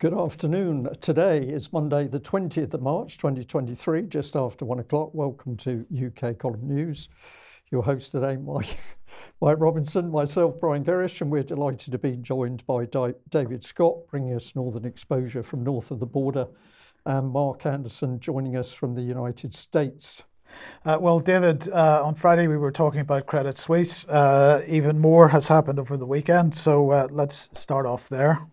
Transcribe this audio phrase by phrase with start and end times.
[0.00, 0.88] Good afternoon.
[1.00, 5.12] Today is Monday, the 20th of March 2023, just after one o'clock.
[5.12, 7.08] Welcome to UK Column News.
[7.72, 8.78] Your host today, Mike,
[9.40, 14.06] Mike Robinson, myself, Brian Gerrish, and we're delighted to be joined by Di- David Scott,
[14.08, 16.46] bringing us Northern Exposure from north of the border,
[17.04, 20.22] and Mark Anderson joining us from the United States.
[20.84, 24.06] Uh, well, David, uh, on Friday we were talking about Credit Suisse.
[24.06, 28.46] Uh, even more has happened over the weekend, so uh, let's start off there.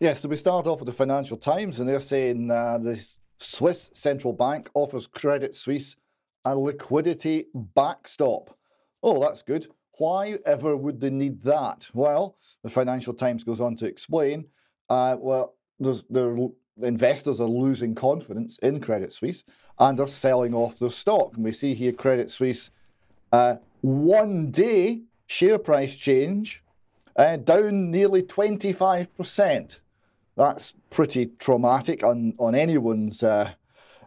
[0.00, 3.00] Yes, so we start off with the Financial Times, and they're saying uh, the
[3.38, 5.94] Swiss central bank offers Credit Suisse
[6.44, 8.58] a liquidity backstop.
[9.04, 9.68] Oh, that's good.
[9.98, 11.86] Why ever would they need that?
[11.94, 14.46] Well, the Financial Times goes on to explain.
[14.90, 16.52] Uh, well, the
[16.82, 19.44] investors are losing confidence in Credit Suisse
[19.78, 21.36] and are selling off their stock.
[21.36, 22.70] And we see here Credit Suisse
[23.32, 26.62] uh, one day share price change
[27.16, 29.78] uh, down nearly 25%
[30.36, 33.52] that's pretty traumatic on, on anyone's uh,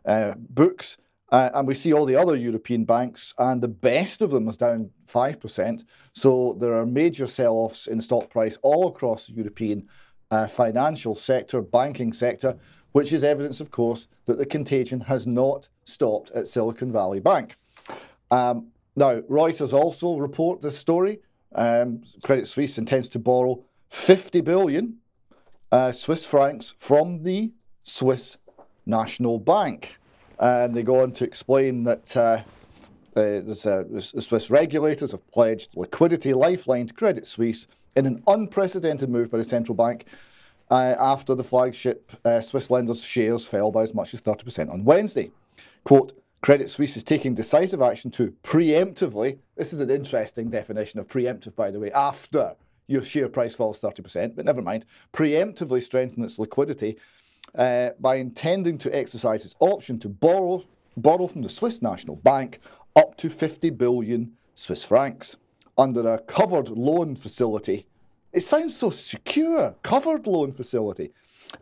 [0.05, 0.97] uh, books.
[1.29, 4.55] Uh, and we see all the other European banks, and the best of them is
[4.55, 5.83] down 5%.
[6.13, 9.87] So there are major sell offs in stock price all across the European
[10.31, 12.55] uh, financial sector, banking sector,
[12.93, 17.57] which is evidence, of course, that the contagion has not stopped at Silicon Valley Bank.
[18.31, 21.19] Um, now, Reuters also report this story.
[21.55, 24.97] Um, Credit Suisse intends to borrow 50 billion
[25.71, 27.51] uh, Swiss francs from the
[27.83, 28.37] Swiss
[28.85, 29.95] National Bank.
[30.39, 32.41] And they go on to explain that uh,
[33.13, 39.39] the Swiss regulators have pledged liquidity lifeline to Credit Suisse in an unprecedented move by
[39.39, 40.05] the central bank
[40.69, 44.83] uh, after the flagship uh, Swiss lenders' shares fell by as much as 30% on
[44.83, 45.31] Wednesday.
[45.83, 51.07] Quote, Credit Suisse is taking decisive action to preemptively, this is an interesting definition of
[51.07, 52.55] preemptive, by the way, after
[52.87, 56.97] your share price falls 30%, but never mind, preemptively strengthen its liquidity
[57.55, 60.63] uh, by intending to exercise its option to borrow,
[60.95, 62.59] borrow from the Swiss National Bank
[62.95, 65.35] up to 50 billion Swiss francs
[65.77, 67.85] under a covered loan facility.
[68.33, 71.11] It sounds so secure, covered loan facility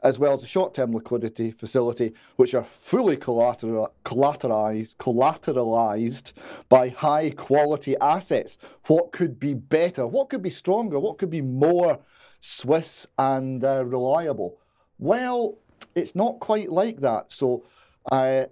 [0.04, 6.34] as well as a short-term liquidity facility, which are fully collateral, collateralized, collateralized
[6.70, 8.58] by high-quality assets.
[8.88, 10.06] What could be better?
[10.08, 11.00] What could be stronger?
[11.00, 12.00] What could be more
[12.42, 14.60] Swiss and uh, reliable?
[14.98, 15.58] Well,
[15.96, 17.32] it's not quite like that.
[17.32, 17.64] So,
[18.12, 18.46] uh,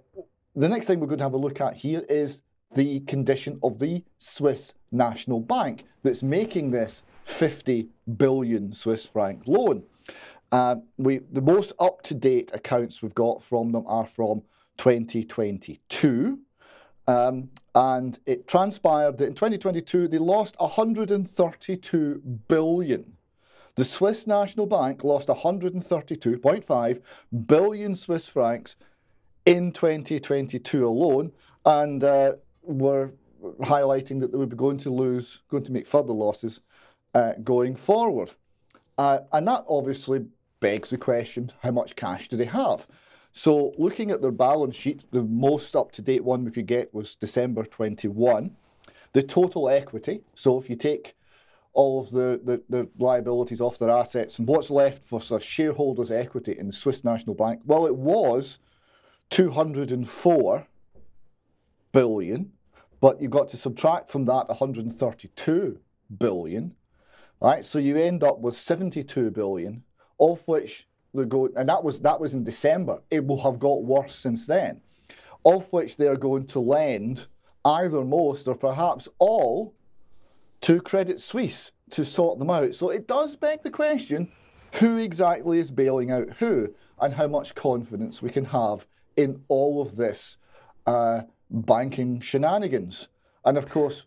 [0.56, 2.42] the next thing we're going to have a look at here is
[2.74, 9.82] the condition of the Swiss National Bank that's making this 50 billion Swiss franc loan.
[10.54, 14.40] Uh, we the most up to date accounts we've got from them are from
[14.78, 16.38] 2022.
[17.08, 23.12] Um, and it transpired that in 2022 they lost 132 billion.
[23.74, 27.02] The Swiss National Bank lost 132.5
[27.46, 28.76] billion Swiss francs
[29.46, 31.32] in 2022 alone,
[31.66, 33.10] and uh, were
[33.58, 36.60] highlighting that they would be going to lose, going to make further losses
[37.12, 38.30] uh, going forward.
[38.96, 40.24] Uh, and that obviously
[40.64, 42.86] begs the question how much cash do they have?
[43.32, 46.94] So, looking at their balance sheet, the most up to date one we could get
[46.94, 48.50] was December 21.
[49.12, 51.16] The total equity, so if you take
[51.74, 55.46] all of the, the, the, liabilities off their assets and what's left for sort of
[55.46, 58.58] shareholders' equity in the Swiss National Bank, well, it was
[59.30, 60.66] 204
[61.92, 62.52] billion,
[63.02, 65.78] but you've got to subtract from that 132
[66.18, 66.74] billion,
[67.42, 67.64] right?
[67.66, 69.82] So you end up with 72 billion
[70.20, 73.00] of which they're going, and that was that was in December.
[73.10, 74.80] It will have got worse since then,
[75.44, 77.26] of which they are going to lend
[77.64, 79.74] either most or perhaps all
[80.62, 82.74] to Credit Suisse to sort them out.
[82.74, 84.30] So it does beg the question:
[84.74, 88.86] who exactly is bailing out who, and how much confidence we can have
[89.16, 90.36] in all of this
[90.86, 93.08] uh, banking shenanigans.
[93.44, 94.04] And of course,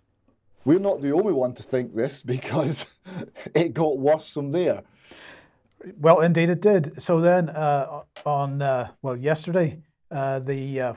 [0.66, 2.86] we're not the only one to think this because
[3.56, 4.84] it got worse from there.
[6.00, 7.02] Well, indeed it did.
[7.02, 9.80] So then, uh, on uh, well yesterday,
[10.12, 10.94] uh, the uh,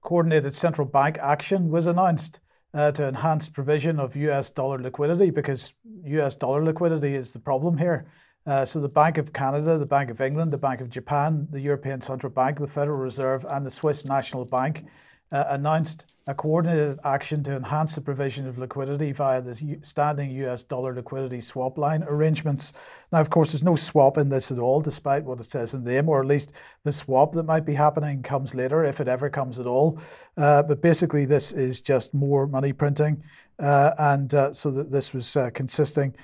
[0.00, 2.40] coordinated central bank action was announced
[2.74, 4.50] uh, to enhance provision of U.S.
[4.50, 5.74] dollar liquidity because
[6.04, 6.36] U.S.
[6.36, 8.06] dollar liquidity is the problem here.
[8.46, 11.60] Uh, so the Bank of Canada, the Bank of England, the Bank of Japan, the
[11.60, 14.86] European Central Bank, the Federal Reserve, and the Swiss National Bank
[15.32, 20.62] uh, announced a coordinated action to enhance the provision of liquidity via the standing US
[20.62, 22.72] dollar liquidity swap line arrangements.
[23.10, 25.82] Now, of course, there's no swap in this at all, despite what it says in
[25.82, 26.52] the name, or at least
[26.84, 29.98] the swap that might be happening comes later, if it ever comes at all.
[30.36, 33.20] Uh, but basically, this is just more money printing.
[33.58, 36.14] Uh, and uh, so that this was uh, consisting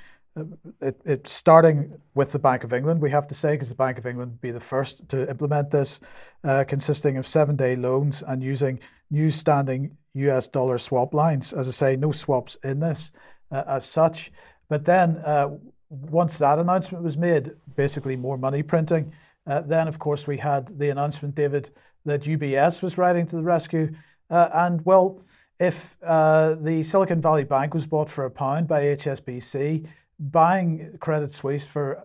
[0.80, 3.98] it, it, starting with the Bank of England, we have to say, because the Bank
[3.98, 6.00] of England would be the first to implement this,
[6.44, 8.78] uh, consisting of seven day loans and using
[9.10, 11.52] new standing US dollar swap lines.
[11.52, 13.12] As I say, no swaps in this
[13.50, 14.32] uh, as such.
[14.68, 15.50] But then uh,
[15.90, 19.12] once that announcement was made, basically more money printing,
[19.46, 21.70] uh, then of course we had the announcement, David,
[22.04, 23.90] that UBS was riding to the rescue.
[24.30, 25.22] Uh, and well,
[25.58, 29.86] if uh, the Silicon Valley Bank was bought for a pound by HSBC,
[30.18, 32.04] buying Credit Suisse for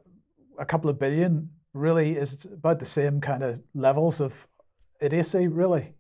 [0.58, 4.48] a couple of billion really is about the same kind of levels of
[5.02, 5.94] idiocy, really.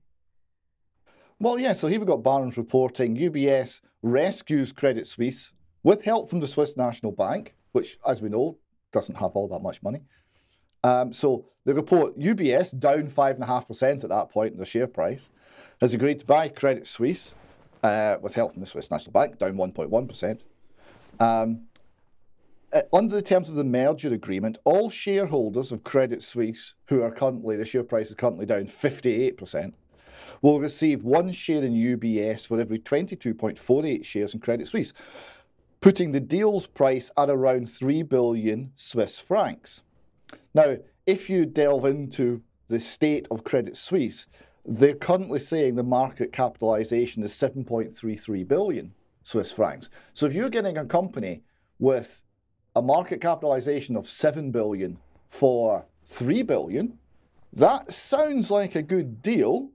[1.43, 5.51] Well, yeah, so here we've got Barron's reporting UBS rescues Credit Suisse
[5.83, 8.57] with help from the Swiss National Bank, which, as we know,
[8.93, 10.03] doesn't have all that much money.
[10.85, 15.27] Um, so the report UBS, down 5.5% at that point in the share price,
[15.81, 17.33] has agreed to buy Credit Suisse
[17.83, 20.39] uh, with help from the Swiss National Bank, down 1.1%.
[21.19, 21.63] Um,
[22.71, 27.11] uh, under the terms of the merger agreement, all shareholders of Credit Suisse, who are
[27.11, 29.73] currently, the share price is currently down 58%,
[30.43, 34.93] will receive one share in UBS for every 22.48 shares in Credit Suisse,
[35.81, 39.81] putting the deal's price at around 3 billion Swiss francs.
[40.53, 44.27] Now, if you delve into the state of Credit Suisse,
[44.65, 48.93] they're currently saying the market capitalization is 7.33 billion
[49.23, 49.89] Swiss francs.
[50.13, 51.41] So if you're getting a company
[51.79, 52.21] with
[52.75, 54.97] a market capitalization of 7 billion
[55.29, 56.97] for 3 billion,
[57.53, 59.69] that sounds like a good deal,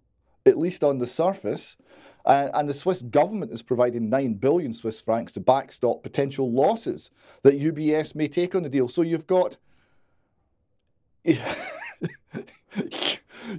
[0.48, 1.76] at least on the surface.
[2.24, 7.10] Uh, and the Swiss government is providing 9 billion Swiss francs to backstop potential losses
[7.42, 8.88] that UBS may take on the deal.
[8.88, 9.56] So you've got.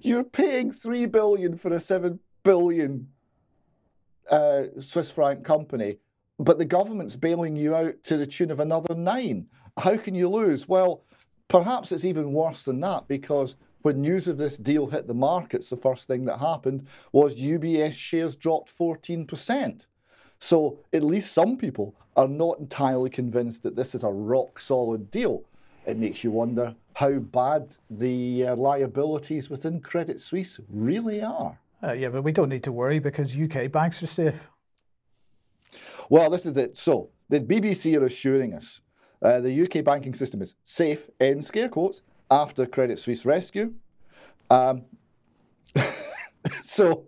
[0.01, 3.07] You're paying 3 billion for a 7 billion
[4.29, 5.97] uh, Swiss franc company
[6.39, 9.45] but the government's bailing you out to the tune of another nine.
[9.77, 10.67] How can you lose?
[10.67, 11.03] Well,
[11.49, 15.69] perhaps it's even worse than that because when news of this deal hit the markets,
[15.69, 19.85] the first thing that happened was UBS shares dropped 14%.
[20.39, 25.11] So at least some people are not entirely convinced that this is a rock solid
[25.11, 25.43] deal.
[25.85, 31.57] It makes you wonder how bad the uh, liabilities within Credit Suisse really are.
[31.81, 34.49] Uh, yeah, but we don't need to worry because UK banks are safe.
[36.09, 36.75] Well, this is it.
[36.77, 38.81] So the BBC are assuring us
[39.21, 43.73] uh, the UK banking system is safe in scare quotes after Credit Suisse rescue.
[44.49, 44.83] Um,
[46.63, 47.05] so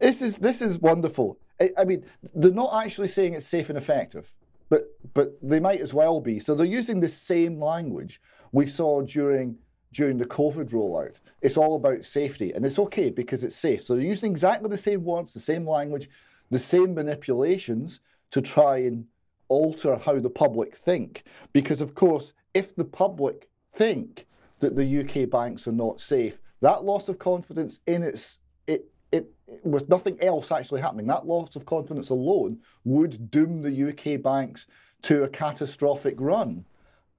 [0.00, 1.38] this is this is wonderful.
[1.60, 2.04] I, I, mean,
[2.34, 4.34] they're not actually saying it's safe and effective,
[4.68, 4.82] but
[5.14, 6.38] but they might as well be.
[6.40, 8.20] So they're using the same language
[8.52, 9.56] we saw during
[9.92, 11.16] during the COVID rollout.
[11.42, 13.84] It's all about safety, and it's okay because it's safe.
[13.84, 16.08] So they're using exactly the same words, the same language,
[16.50, 19.06] the same manipulations to try and
[19.48, 21.24] alter how the public think.
[21.52, 23.47] Because, of course, if the public
[23.78, 24.26] think
[24.60, 29.30] that the UK banks are not safe, that loss of confidence in its it, it,
[29.62, 34.66] with nothing else actually happening, that loss of confidence alone would doom the UK banks
[35.02, 36.64] to a catastrophic run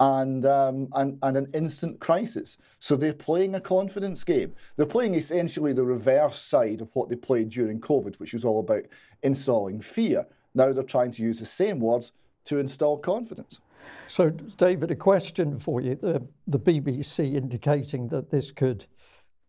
[0.02, 2.58] and, um, and, and an instant crisis.
[2.80, 4.54] So they're playing a confidence game.
[4.76, 8.60] They're playing essentially the reverse side of what they played during COVID, which was all
[8.60, 8.84] about
[9.24, 10.26] installing fear.
[10.54, 12.12] Now they're trying to use the same words
[12.46, 13.60] to install confidence.
[14.08, 15.96] So, David, a question for you.
[15.96, 18.86] The, the BBC indicating that this could,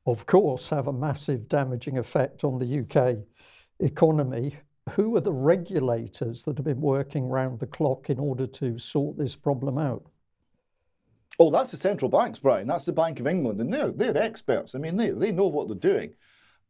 [0.07, 3.19] of course, have a massive damaging effect on the UK
[3.81, 4.57] economy.
[4.91, 9.17] Who are the regulators that have been working round the clock in order to sort
[9.17, 10.05] this problem out?
[11.39, 12.67] Oh, that's the central banks, Brian.
[12.67, 14.75] That's the Bank of England, and they're they're experts.
[14.75, 16.13] I mean, they they know what they're doing.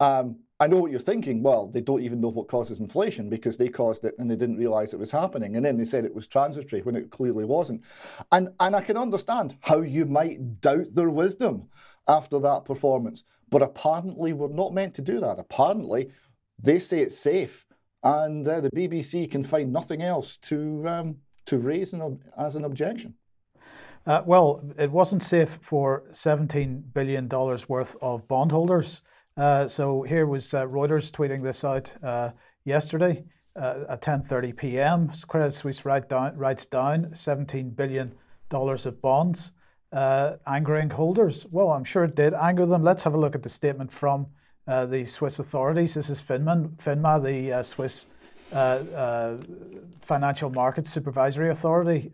[0.00, 1.42] Um, I know what you're thinking.
[1.42, 4.59] Well, they don't even know what causes inflation because they caused it and they didn't
[4.59, 7.83] realize it was happening, and then they said it was transitory when it clearly wasn't.
[8.33, 11.69] And and I can understand how you might doubt their wisdom
[12.09, 15.38] after that performance, but apparently we're not meant to do that.
[15.38, 16.11] Apparently,
[16.59, 17.64] they say it's safe,
[18.02, 21.16] and uh, the BBC can find nothing else to um,
[21.47, 23.14] to raise an, as an objection.
[24.07, 29.02] Uh, well, it wasn't safe for $17 billion worth of bondholders.
[29.37, 32.30] Uh, so here was uh, Reuters tweeting this out uh,
[32.64, 33.25] yesterday
[33.56, 35.12] uh, at 10:30 p.m.
[35.28, 38.12] Credit Suisse write down, writes down 17 billion
[38.49, 39.52] dollars of bonds,
[39.92, 41.46] uh, angering holders.
[41.50, 42.82] Well, I'm sure it did anger them.
[42.82, 44.26] Let's have a look at the statement from
[44.66, 45.94] the Swiss authorities.
[45.94, 48.06] This is FINMA, FINMA the Swiss
[50.02, 52.12] Financial Markets Supervisory Authority.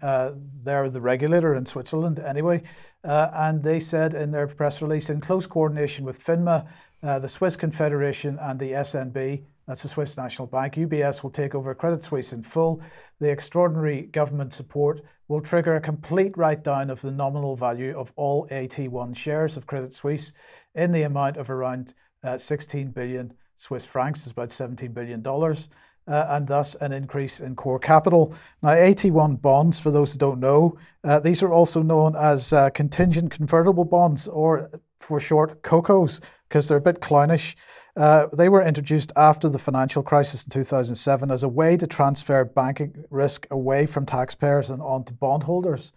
[0.64, 2.62] They're the regulator in Switzerland anyway.
[3.04, 6.66] and they said in their press release, in close coordination with FINMA,
[7.02, 10.74] the Swiss Confederation, and the SNB, That's the Swiss National Bank.
[10.74, 12.80] UBS will take over Credit Suisse in full.
[13.20, 18.12] The extraordinary government support will trigger a complete write down of the nominal value of
[18.16, 20.32] all AT1 shares of Credit Suisse
[20.74, 25.68] in the amount of around uh, 16 billion Swiss francs, is about 17 billion dollars.
[26.08, 28.32] Uh, and thus an increase in core capital.
[28.62, 32.70] Now, AT1 bonds, for those who don't know, uh, these are also known as uh,
[32.70, 37.56] contingent convertible bonds, or for short, COCOs, because they're a bit clownish.
[37.96, 42.44] Uh, they were introduced after the financial crisis in 2007 as a way to transfer
[42.44, 45.92] banking risk away from taxpayers and onto bondholders.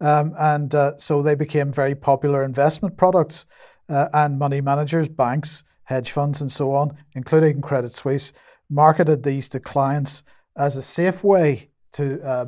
[0.00, 3.46] Um, and uh, so they became very popular investment products,
[3.88, 8.32] uh, and money managers, banks, hedge funds, and so on, including Credit Suisse,
[8.70, 10.22] marketed these to clients
[10.56, 12.46] as a safe way to uh,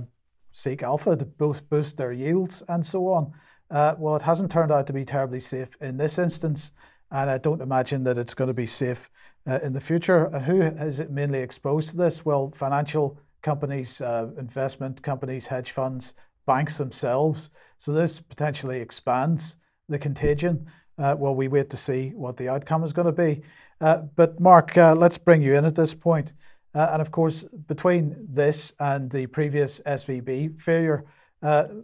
[0.53, 3.33] seek alpha, to boost, boost their yields, and so on.
[3.71, 6.73] Uh, well, it hasn't turned out to be terribly safe in this instance
[7.13, 9.11] and I don't imagine that it's going to be safe
[9.47, 10.35] uh, in the future.
[10.35, 12.25] Uh, who is it mainly exposed to this?
[12.25, 16.15] Well, financial companies, uh, investment companies, hedge funds,
[16.47, 17.51] banks themselves.
[17.79, 19.57] So this potentially expands
[19.89, 20.67] the contagion.
[20.99, 23.43] Uh, well, we wait to see what the outcome is going to be.
[23.81, 26.33] Uh, but Mark, uh, let's bring you in at this point.
[26.75, 31.05] and of course, between this and the previous SVB failure,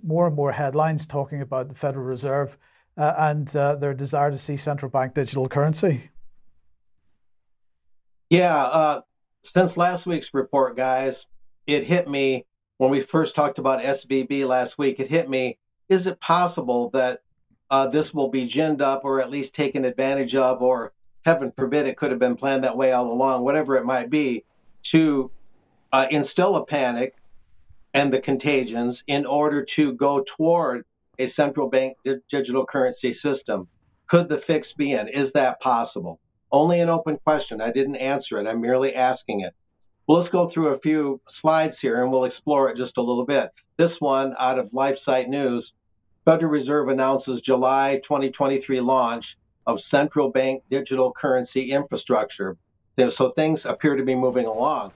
[0.03, 2.57] more and more headlines talking about the Federal Reserve
[2.99, 6.11] uh, and uh, their desire to see central bank digital currency?
[8.29, 9.01] Yeah, uh,
[9.43, 11.27] since last week's report, guys,
[11.67, 12.45] it hit me
[12.77, 15.01] when we first talked about SVB last week.
[15.01, 17.23] It hit me: is it possible that
[17.71, 20.93] uh, this will be ginned up, or at least taken advantage of, or
[21.25, 24.45] heaven forbid, it could have been planned that way all along, whatever it might be,
[24.83, 25.31] to
[25.93, 27.15] uh, instill a panic
[27.95, 30.85] and the contagions in order to go toward
[31.19, 33.69] a central bank di- digital currency system.
[34.07, 35.09] Could the fix be in?
[35.09, 36.21] Is that possible?
[36.51, 37.61] Only an open question.
[37.61, 38.47] I didn't answer it.
[38.47, 39.55] I'm merely asking it.
[40.07, 43.27] Well, let's go through a few slides here and we'll explore it just a little
[43.27, 43.51] bit.
[43.77, 45.75] This one out of LifeSite News
[46.25, 52.57] Federal Reserve announces July 2023 launch of central bank digital currency infrastructure.
[53.11, 54.93] So things appear to be moving along.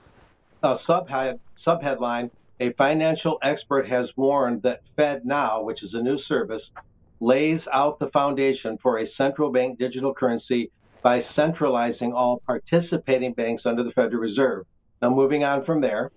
[0.62, 2.31] A subhead, subheadline
[2.62, 6.71] a financial expert has warned that FedNow, which is a new service,
[7.19, 10.71] lays out the foundation for a central bank digital currency
[11.02, 14.64] by centralizing all participating banks under the Federal Reserve.
[15.00, 16.12] Now, moving on from there,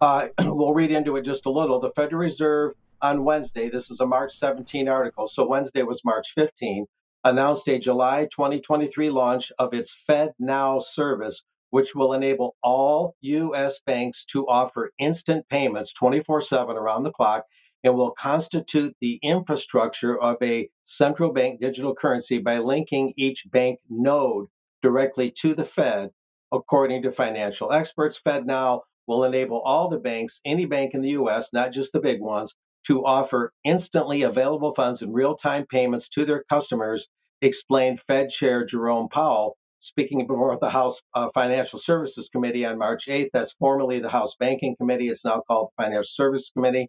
[0.00, 1.80] uh, we'll read into it just a little.
[1.80, 6.34] The Federal Reserve on Wednesday, this is a March 17 article, so Wednesday was March
[6.36, 6.86] 15,
[7.24, 13.80] announced a July 2023 launch of its FedNow service, which will enable all U.S.
[13.86, 17.44] banks to offer instant payments 24 7 around the clock
[17.84, 23.78] and will constitute the infrastructure of a central bank digital currency by linking each bank
[23.88, 24.46] node
[24.82, 26.10] directly to the Fed.
[26.50, 31.52] According to financial experts, FedNow will enable all the banks, any bank in the US,
[31.52, 32.54] not just the big ones,
[32.86, 37.08] to offer instantly available funds and real time payments to their customers,
[37.42, 43.06] explained Fed Chair Jerome Powell speaking before the House uh, Financial Services Committee on March
[43.06, 43.30] 8th.
[43.32, 45.08] That's formerly the House Banking Committee.
[45.08, 46.88] It's now called the Financial Services Committee.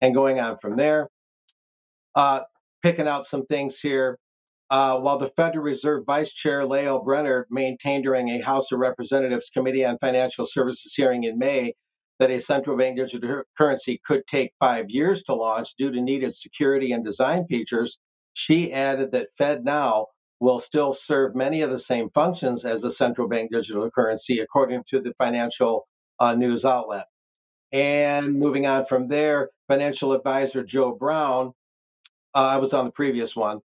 [0.00, 1.08] And going on from there,
[2.14, 2.40] uh,
[2.82, 4.18] picking out some things here.
[4.70, 9.50] Uh, while the Federal Reserve Vice Chair Lael Brainard maintained during a House of Representatives
[9.52, 11.74] Committee on Financial Services hearing in May
[12.18, 16.34] that a central bank digital currency could take five years to launch due to needed
[16.34, 17.98] security and design features,
[18.32, 20.06] she added that FedNow
[20.40, 24.82] will still serve many of the same functions as a central bank digital currency, according
[24.88, 25.86] to the financial
[26.20, 27.06] uh, news outlet.
[27.72, 31.52] And moving on from there, financial advisor Joe Brown,
[32.34, 33.60] uh, I was on the previous one.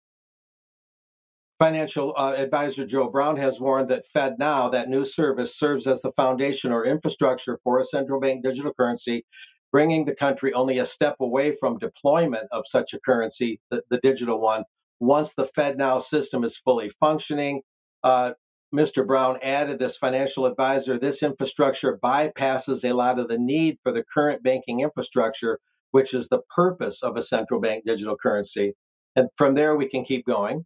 [1.57, 6.11] Financial uh, advisor Joe Brown has warned that FedNow, that new service, serves as the
[6.13, 9.25] foundation or infrastructure for a central bank digital currency,
[9.71, 13.99] bringing the country only a step away from deployment of such a currency, the, the
[13.99, 14.63] digital one,
[14.99, 17.61] once the FedNow system is fully functioning.
[18.03, 18.33] Uh,
[18.73, 19.05] Mr.
[19.05, 24.03] Brown added this financial advisor, this infrastructure bypasses a lot of the need for the
[24.03, 25.59] current banking infrastructure,
[25.91, 28.73] which is the purpose of a central bank digital currency.
[29.15, 30.65] And from there, we can keep going.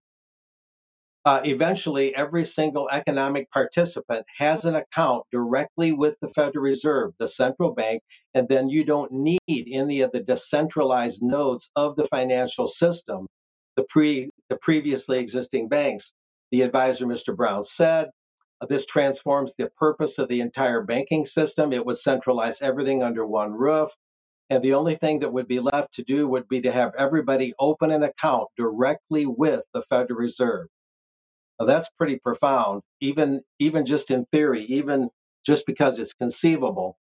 [1.25, 7.27] Uh, eventually, every single economic participant has an account directly with the Federal Reserve, the
[7.27, 8.01] central bank,
[8.33, 13.27] and then you don't need any of the decentralized nodes of the financial system
[13.79, 16.11] the pre the previously existing banks.
[16.51, 17.33] The advisor, Mr.
[17.33, 18.09] Brown, said
[18.67, 21.71] this transforms the purpose of the entire banking system.
[21.71, 23.89] It would centralize everything under one roof.
[24.49, 27.53] And the only thing that would be left to do would be to have everybody
[27.57, 30.67] open an account directly with the Federal Reserve.
[31.59, 35.09] Now, that's pretty profound, even even just in theory, even
[35.45, 36.97] just because it's conceivable.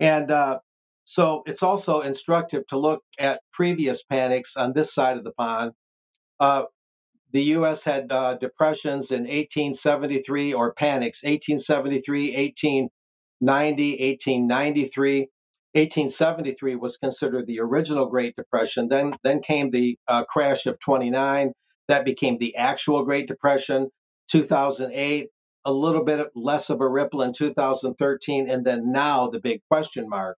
[0.00, 0.60] And uh,
[1.04, 5.72] so it's also instructive to look at previous panics on this side of the pond.
[6.38, 6.64] Uh,
[7.32, 7.82] the U.S.
[7.82, 15.28] had uh, depressions in 1873 or panics, 1873, 1890, 1893.
[15.72, 18.88] 1873 was considered the original Great Depression.
[18.88, 21.52] Then, then came the uh, crash of 29.
[21.88, 23.90] That became the actual Great Depression.
[24.30, 25.28] 2008,
[25.66, 30.08] a little bit less of a ripple in 2013, and then now the big question
[30.08, 30.38] mark.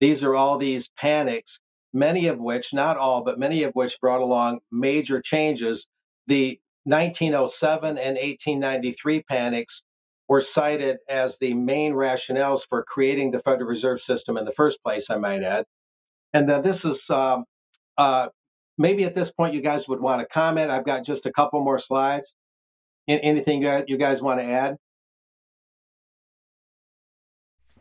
[0.00, 1.58] These are all these panics,
[1.94, 5.86] many of which, not all, but many of which brought along major changes.
[6.26, 9.82] The 1907 and 1893 panics
[10.28, 14.82] were cited as the main rationales for creating the Federal Reserve System in the first
[14.82, 15.64] place, I might add.
[16.32, 17.44] And then this is um,
[17.96, 18.28] uh,
[18.76, 20.70] maybe at this point you guys would want to comment.
[20.70, 22.32] I've got just a couple more slides.
[23.06, 24.76] Anything you guys want to add?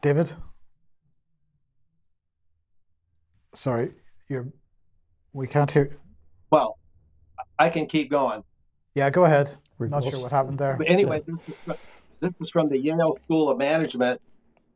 [0.02, 0.34] David?
[3.56, 3.92] Sorry,
[4.30, 4.48] you're.
[5.34, 5.98] We can't hear.
[6.52, 6.78] Well,
[7.58, 8.44] I can keep going.
[8.96, 9.56] Yeah, go ahead.
[9.78, 10.76] We're not sure what happened there.
[10.78, 11.76] But anyway, this is,
[12.20, 14.22] this is from the Yale School of Management.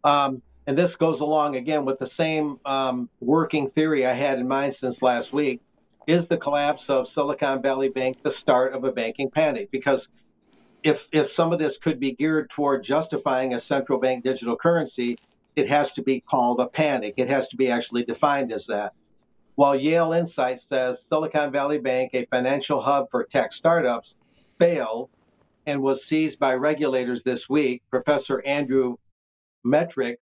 [0.04, 4.48] Um, and this goes along again with the same um, working theory I had in
[4.48, 5.62] mind since last week.
[6.08, 9.70] Is the collapse of Silicon Valley Bank the start of a banking panic?
[9.72, 10.08] Because
[10.84, 15.18] if if some of this could be geared toward justifying a central bank digital currency,
[15.56, 17.16] it has to be called a panic.
[17.18, 18.94] It has to be actually defined as that.
[19.58, 24.16] While Yale Insight says Silicon Valley Bank, a financial hub for tech startups,
[24.60, 25.10] failed
[25.66, 28.98] and was seized by regulators this week, Professor Andrew
[29.66, 30.18] Metrick,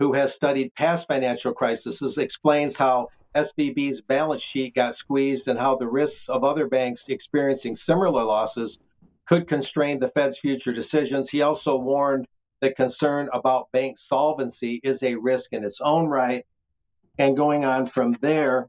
[0.00, 5.76] who has studied past financial crises, explains how SVB's balance sheet got squeezed and how
[5.76, 8.80] the risks of other banks experiencing similar losses
[9.24, 11.30] could constrain the Fed's future decisions.
[11.30, 12.26] He also warned
[12.60, 16.44] that concern about bank solvency is a risk in its own right.
[17.18, 18.68] And going on from there,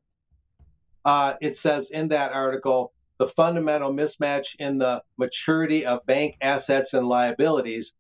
[1.06, 6.94] uh, it says in that article the fundamental mismatch in the maturity of bank assets
[6.94, 7.94] and liabilities,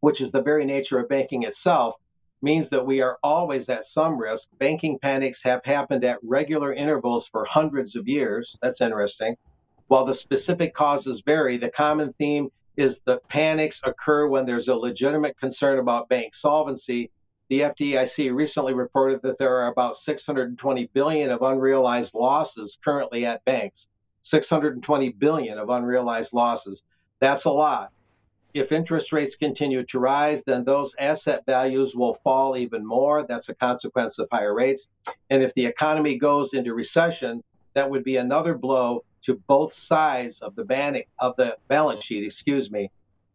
[0.00, 1.94] which is the very nature of banking itself,
[2.42, 4.48] means that we are always at some risk.
[4.58, 8.56] Banking panics have happened at regular intervals for hundreds of years.
[8.62, 9.36] That's interesting.
[9.88, 14.74] While the specific causes vary, the common theme is that panics occur when there's a
[14.74, 17.10] legitimate concern about bank solvency.
[17.50, 23.44] The FDIC recently reported that there are about 620 billion of unrealized losses currently at
[23.44, 23.88] banks.
[24.22, 26.84] 620 billion of unrealized losses.
[27.18, 27.90] That's a lot.
[28.54, 33.26] If interest rates continue to rise, then those asset values will fall even more.
[33.26, 34.86] That's a consequence of higher rates.
[35.28, 37.42] And if the economy goes into recession,
[37.74, 42.24] that would be another blow to both sides of the ban- of the balance sheet,
[42.24, 42.92] excuse me.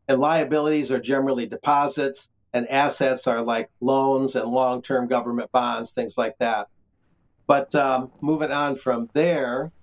[0.08, 6.17] And liabilities are generally deposits, and assets are like loans and long-term government bonds, things
[6.17, 6.69] like that.
[7.47, 9.73] But um, moving on from there,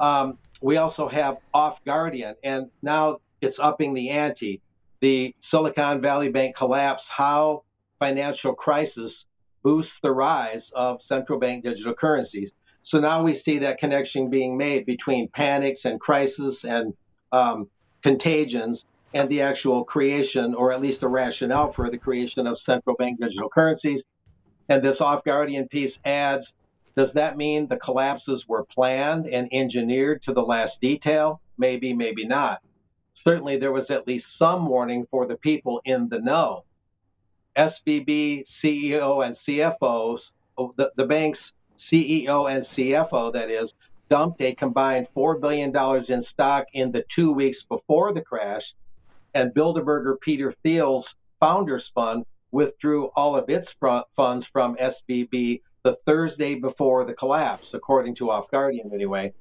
[0.00, 4.62] um, we also have Off Guardian, and now it's upping the ante.
[5.00, 7.64] The Silicon Valley Bank collapse, how
[7.98, 9.26] financial crisis
[9.62, 12.54] boosts the rise of central bank digital currencies.
[12.80, 16.94] So now we see that connection being made between panics and crisis and
[17.30, 17.68] um,
[18.02, 22.96] contagions and the actual creation, or at least the rationale for the creation of central
[22.96, 24.02] bank digital currencies.
[24.68, 26.52] And this off guardian piece adds
[26.96, 31.40] does that mean the collapses were planned and engineered to the last detail?
[31.56, 32.60] Maybe, maybe not.
[33.14, 36.64] Certainly, there was at least some warning for the people in the know.
[37.56, 43.74] SVB CEO and CFOs, oh, the, the bank's CEO and CFO, that is,
[44.08, 45.74] dumped a combined $4 billion
[46.08, 48.74] in stock in the two weeks before the crash,
[49.34, 53.74] and Bilderberger Peter Thiel's Founders Fund withdrew all of its
[54.16, 59.32] funds from SVB the Thursday before the collapse, according to Off Guardian anyway.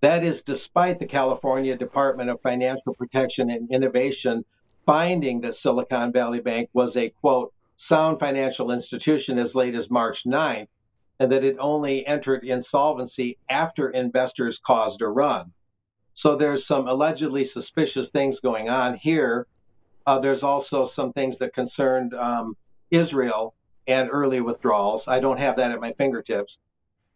[0.00, 4.44] That is despite the California Department of Financial Protection and Innovation
[4.84, 10.24] finding that Silicon Valley Bank was a quote sound financial institution as late as March
[10.24, 10.68] 9th
[11.18, 15.52] and that it only entered insolvency after investors caused a run.
[16.16, 19.46] So there's some allegedly suspicious things going on here.
[20.06, 22.56] Uh, there's also some things that concerned um,
[22.90, 23.54] Israel
[23.86, 25.06] and early withdrawals.
[25.08, 26.56] I don't have that at my fingertips.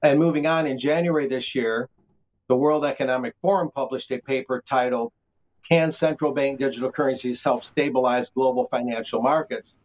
[0.03, 1.89] And moving on, in January this year,
[2.49, 5.15] the World Economic Forum published a paper titled
[5.67, 9.77] Can Central Bank Digital Currencies Help Stabilize Global Financial Markets?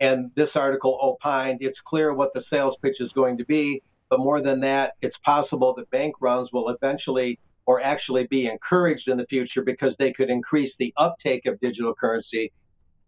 [0.00, 4.18] And this article opined it's clear what the sales pitch is going to be, but
[4.18, 7.38] more than that, it's possible that bank runs will eventually
[7.70, 11.94] or actually be encouraged in the future because they could increase the uptake of digital
[11.94, 12.50] currency.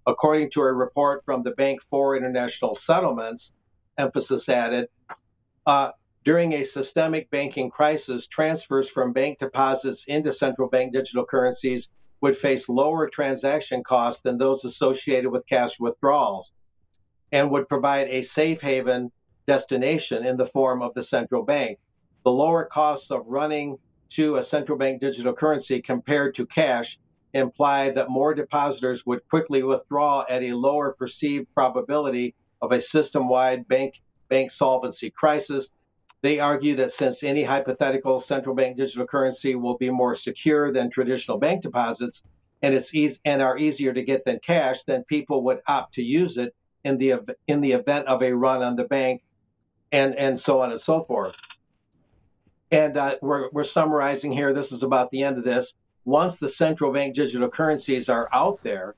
[0.06, 3.50] According to a report from the Bank for International Settlements,
[3.98, 4.86] emphasis added,
[5.66, 5.90] uh,
[6.24, 11.88] during a systemic banking crisis, transfers from bank deposits into central bank digital currencies
[12.20, 16.52] would face lower transaction costs than those associated with cash withdrawals
[17.32, 19.10] and would provide a safe haven
[19.48, 21.80] destination in the form of the central bank.
[22.24, 23.78] The lower costs of running
[24.14, 26.98] to a central bank digital currency compared to cash
[27.34, 33.28] imply that more depositors would quickly withdraw at a lower perceived probability of a system
[33.28, 35.66] wide bank, bank solvency crisis
[36.22, 40.88] they argue that since any hypothetical central bank digital currency will be more secure than
[40.88, 42.22] traditional bank deposits,
[42.62, 46.02] and it's easy and are easier to get than cash, then people would opt to
[46.02, 47.14] use it in the
[47.48, 49.22] in the event of a run on the bank,
[49.90, 51.34] and and so on and so forth.
[52.72, 54.52] And uh, we're we're summarizing here.
[54.52, 55.72] This is about the end of this.
[56.04, 58.96] Once the central bank digital currencies are out there,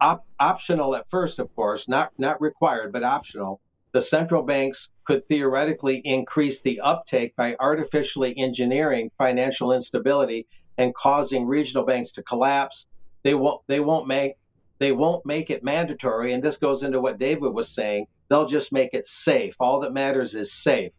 [0.00, 3.60] op- optional at first, of course, not not required, but optional
[3.92, 10.46] the central banks could theoretically increase the uptake by artificially engineering financial instability
[10.78, 12.86] and causing regional banks to collapse.
[13.22, 14.36] They won't they won't make
[14.78, 18.06] they won't make it mandatory and this goes into what David was saying.
[18.28, 19.54] They'll just make it safe.
[19.60, 20.92] All that matters is safe.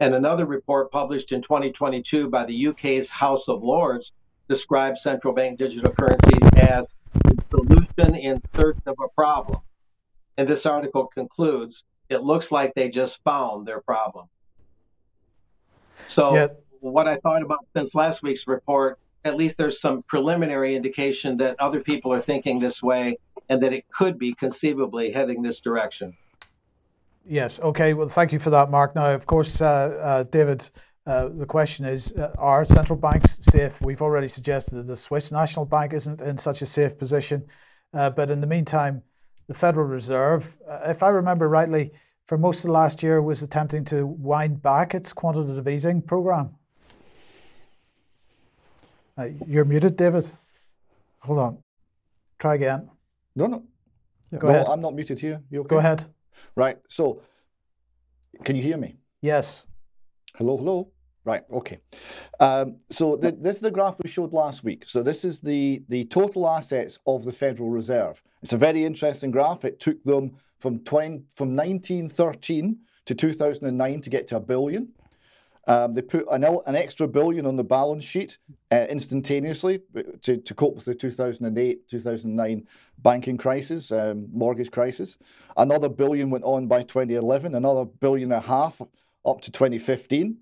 [0.00, 4.12] And another report published in 2022 by the UK's House of Lords
[4.48, 6.88] describes central bank digital currencies as
[7.24, 9.60] the solution in search of a problem.
[10.36, 14.26] And this article concludes it looks like they just found their problem.
[16.06, 16.48] So, yeah.
[16.80, 21.58] what I thought about since last week's report, at least there's some preliminary indication that
[21.60, 23.16] other people are thinking this way
[23.48, 26.16] and that it could be conceivably heading this direction.
[27.26, 27.60] Yes.
[27.60, 27.94] Okay.
[27.94, 28.94] Well, thank you for that, Mark.
[28.94, 30.68] Now, of course, uh, uh, David,
[31.06, 33.80] uh, the question is uh, Are central banks safe?
[33.80, 37.44] We've already suggested that the Swiss National Bank isn't in such a safe position.
[37.94, 39.02] Uh, but in the meantime,
[39.46, 41.92] the Federal Reserve, uh, if I remember rightly,
[42.26, 46.50] for most of the last year was attempting to wind back its quantitative easing program.
[49.16, 50.30] Uh, you're muted, David.
[51.20, 51.58] Hold on.
[52.38, 52.90] Try again.
[53.36, 53.62] No, no.
[54.38, 54.66] Go no, ahead.
[54.68, 55.40] I'm not muted here.
[55.50, 55.68] You okay?
[55.68, 56.04] Go ahead.
[56.56, 56.78] Right.
[56.88, 57.22] So,
[58.44, 58.96] can you hear me?
[59.22, 59.66] Yes.
[60.36, 60.90] Hello, hello.
[61.24, 61.42] Right.
[61.50, 61.78] Okay.
[62.38, 64.84] Um, so the, this is the graph we showed last week.
[64.86, 68.22] So this is the the total assets of the Federal Reserve.
[68.42, 69.64] It's a very interesting graph.
[69.64, 74.88] It took them from 20, from 1913 to 2009 to get to a billion.
[75.66, 78.36] Um, they put an, an, extra billion on the balance sheet
[78.70, 79.80] uh, instantaneously
[80.22, 82.66] to, to cope with the 2008 2009
[82.98, 85.16] banking crisis, um, mortgage crisis.
[85.56, 88.80] Another billion went on by 2011, another billion and a half
[89.24, 90.36] up to 2015.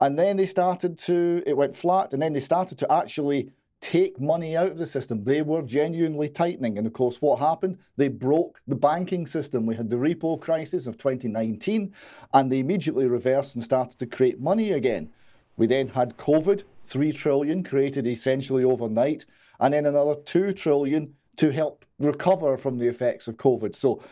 [0.00, 4.20] And then they started to, it went flat, and then they started to actually take
[4.20, 5.22] money out of the system.
[5.22, 6.78] They were genuinely tightening.
[6.78, 7.78] And of course, what happened?
[7.96, 9.66] They broke the banking system.
[9.66, 11.92] We had the repo crisis of 2019,
[12.34, 15.10] and they immediately reversed and started to create money again.
[15.56, 19.26] We then had COVID, 3 trillion created essentially overnight,
[19.60, 23.74] and then another 2 trillion to help recover from the effects of COVID.
[23.74, 24.02] So,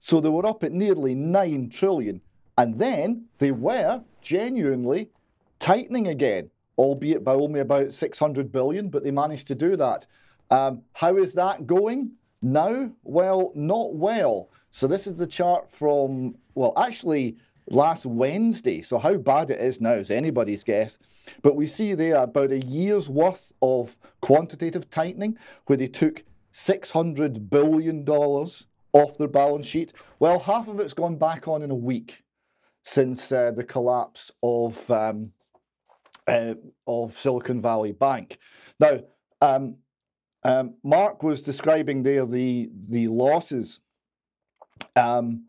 [0.00, 2.20] so they were up at nearly 9 trillion.
[2.58, 5.10] And then they were genuinely
[5.58, 10.06] tightening again, albeit by only about 600 billion, but they managed to do that.
[10.50, 12.12] Um, how is that going
[12.42, 12.90] now?
[13.02, 14.50] Well, not well.
[14.70, 17.36] So this is the chart from, well, actually
[17.68, 18.82] last Wednesday.
[18.82, 20.98] So how bad it is now is anybody's guess.
[21.42, 25.36] But we see there about a year's worth of quantitative tightening
[25.66, 29.92] where they took $600 billion off their balance sheet.
[30.18, 32.22] Well, half of it's gone back on in a week
[32.82, 35.32] since uh, the collapse of um,
[36.26, 36.54] uh,
[36.86, 38.38] of Silicon Valley Bank.
[38.80, 39.00] Now,
[39.40, 39.76] um,
[40.42, 43.80] um, Mark was describing there the the losses
[44.94, 45.46] um,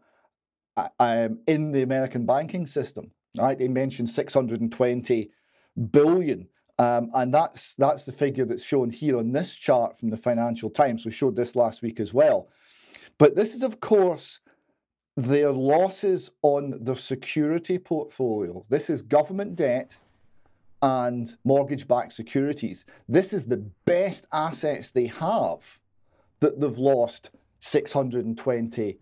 [0.99, 3.11] um, in the American banking system.
[3.37, 5.29] Right, he mentioned 620
[5.91, 6.47] billion,
[6.79, 10.69] um, and that's that's the figure that's shown here on this chart from the Financial
[10.69, 11.05] Times.
[11.05, 12.49] We showed this last week as well.
[13.19, 14.39] But this is, of course,
[15.15, 18.65] their losses on their security portfolio.
[18.69, 19.97] This is government debt
[20.81, 22.85] and mortgage backed securities.
[23.07, 25.79] This is the best assets they have
[26.39, 28.97] that they've lost $620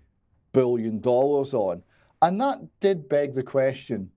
[0.54, 1.84] billion on.
[2.22, 4.10] And that did beg the question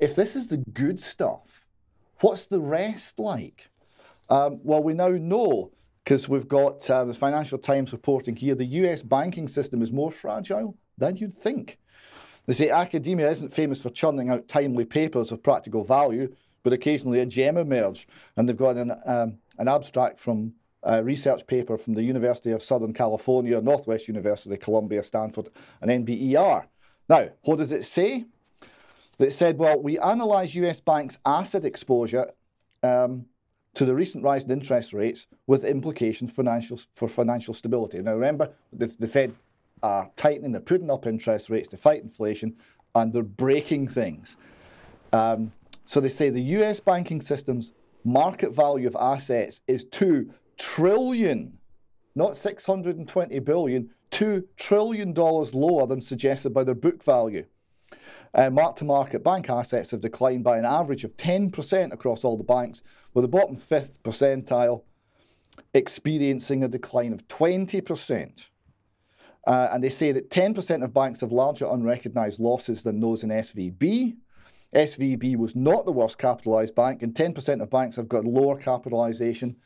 [0.00, 1.64] if this is the good stuff,
[2.20, 3.68] what's the rest like?
[4.28, 5.70] Um, well, we now know
[6.04, 10.10] because we've got uh, the Financial Times reporting here the US banking system is more
[10.10, 11.78] fragile than you'd think.
[12.46, 16.34] They say academia isn't famous for churning out timely papers of practical value,
[16.64, 18.08] but occasionally a gem emerged.
[18.36, 22.62] And they've got an, um, an abstract from a research paper from the University of
[22.62, 25.50] Southern California, Northwest University, Columbia, Stanford,
[25.80, 26.64] and NBER.
[27.08, 28.24] Now, what does it say?
[29.18, 32.32] It said, well, we analysed US banks' asset exposure
[32.82, 33.26] um,
[33.74, 38.00] to the recent rise in interest rates with implications financial, for financial stability.
[38.00, 39.34] Now, remember, the, the Fed
[39.82, 42.56] are tightening, they're putting up interest rates to fight inflation,
[42.94, 44.36] and they're breaking things.
[45.12, 45.52] Um,
[45.84, 47.72] so they say the US banking system's
[48.04, 51.58] market value of assets is 2 trillion,
[52.14, 57.44] not 620 billion, 2 trillion dollars lower than suggested by their book value.
[58.34, 62.36] Uh, mark to market bank assets have declined by an average of 10% across all
[62.36, 64.82] the banks, with the bottom fifth percentile
[65.72, 68.46] experiencing a decline of 20%.
[69.46, 73.28] Uh, and they say that 10% of banks have larger unrecognised losses than those in
[73.28, 74.16] SVB.
[74.74, 79.56] SVB was not the worst capitalised bank, and 10% of banks have got lower capitalization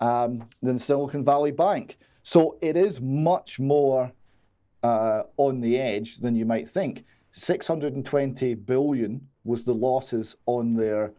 [0.00, 1.98] um, than Silicon Valley Bank.
[2.22, 4.12] So it is much more
[4.82, 7.04] uh, on the edge than you might think.
[7.32, 11.12] 620 billion was the losses on their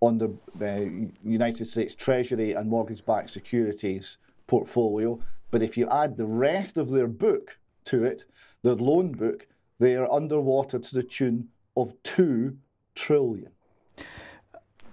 [0.00, 4.18] on the uh, United States Treasury and mortgage-backed securities
[4.48, 5.20] portfolio.
[5.52, 8.24] But if you add the rest of their book to it,
[8.64, 9.46] their loan book,
[9.78, 12.56] they are underwater to the tune of two
[12.94, 13.50] trillion.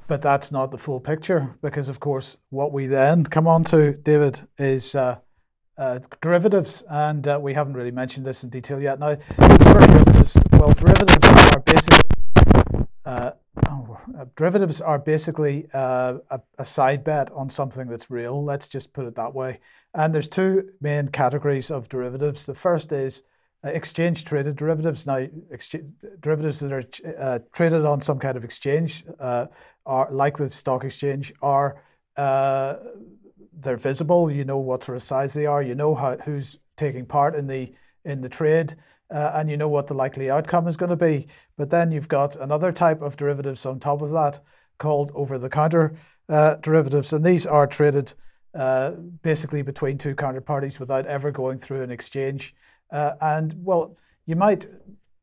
[0.07, 3.93] But that's not the full picture because, of course, what we then come on to,
[3.93, 5.19] David, is uh,
[5.77, 8.99] uh, derivatives, and uh, we haven't really mentioned this in detail yet.
[8.99, 12.09] Now, derivatives, well, derivatives are basically
[13.05, 13.31] uh,
[13.67, 13.97] oh,
[14.35, 18.43] derivatives are basically uh, a, a, side bet on something that's real.
[18.43, 19.59] Let's just put it that way.
[19.93, 22.45] And there's two main categories of derivatives.
[22.45, 23.23] The first is
[23.63, 25.05] exchange traded derivatives.
[25.05, 25.27] Now,
[26.21, 31.81] derivatives that are traded on some kind of exchange, are like the stock exchange, are
[33.61, 34.31] they're visible.
[34.31, 35.61] You know what sort of size they are.
[35.61, 37.73] You know how, who's taking part in the
[38.05, 38.75] in the trade,
[39.13, 41.27] uh, and you know what the likely outcome is going to be.
[41.57, 44.39] But then you've got another type of derivatives on top of that
[44.77, 45.93] called over-the-counter
[46.29, 48.13] uh, derivatives, and these are traded
[48.53, 48.91] uh,
[49.21, 52.55] basically between two counterparties without ever going through an exchange.
[52.91, 54.67] Uh, and well, you might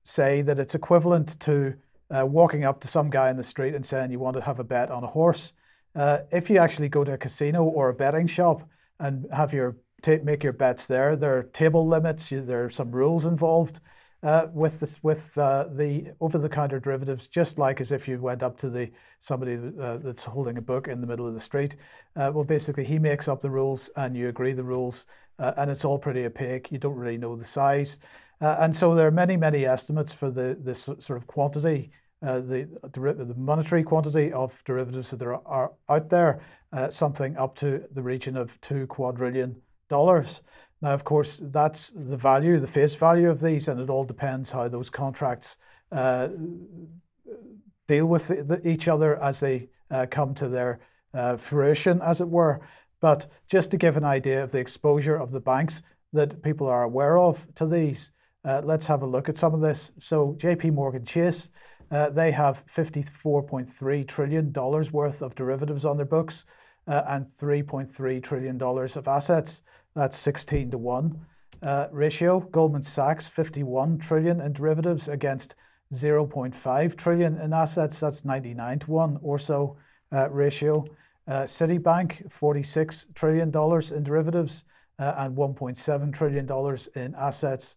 [0.04, 1.74] say that it's equivalent to
[2.16, 4.60] uh, walking up to some guy in the street and saying you want to have
[4.60, 5.52] a bet on a horse.
[5.94, 8.62] Uh, if you actually go to a casino or a betting shop
[9.00, 9.76] and have your
[10.22, 12.28] make your bets there, there are table limits.
[12.30, 13.80] there are some rules involved
[14.26, 17.28] uh, with this with uh, the over-the-counter derivatives.
[17.28, 20.88] Just like as if you went up to the somebody uh, that's holding a book
[20.88, 21.76] in the middle of the street.
[22.16, 25.06] Uh, well, basically, he makes up the rules and you agree the rules,
[25.38, 26.72] uh, and it's all pretty opaque.
[26.72, 27.98] You don't really know the size,
[28.40, 32.66] and so there are many many estimates for the this sort of quantity uh, the,
[32.94, 36.40] the monetary quantity of derivatives that there are out there,
[36.72, 39.54] uh, something up to the region of two quadrillion
[39.88, 40.40] dollars.
[40.82, 44.50] Now, of course, that's the value, the face value of these, and it all depends
[44.50, 45.56] how those contracts
[45.92, 46.28] uh,
[47.88, 50.80] deal with the, the, each other as they uh, come to their
[51.14, 52.60] uh, fruition, as it were.
[53.00, 56.82] But just to give an idea of the exposure of the banks that people are
[56.82, 58.12] aware of to these,
[58.44, 59.92] let's have a look at some of this.
[59.98, 61.48] So, JP Morgan Chase
[61.90, 66.44] uh, they have $54.3 trillion worth of derivatives on their books
[66.88, 69.62] uh, and $3.3 trillion of assets.
[69.96, 71.26] That's 16 to 1
[71.62, 72.40] uh, ratio.
[72.52, 75.54] Goldman Sachs, 51 trillion in derivatives against
[75.94, 77.98] 0.5 trillion in assets.
[77.98, 79.76] That's 99 to 1 or so
[80.12, 80.84] uh, ratio.
[81.26, 84.64] Uh, Citibank, $46 trillion in derivatives
[84.98, 87.76] uh, and $1.7 trillion in assets,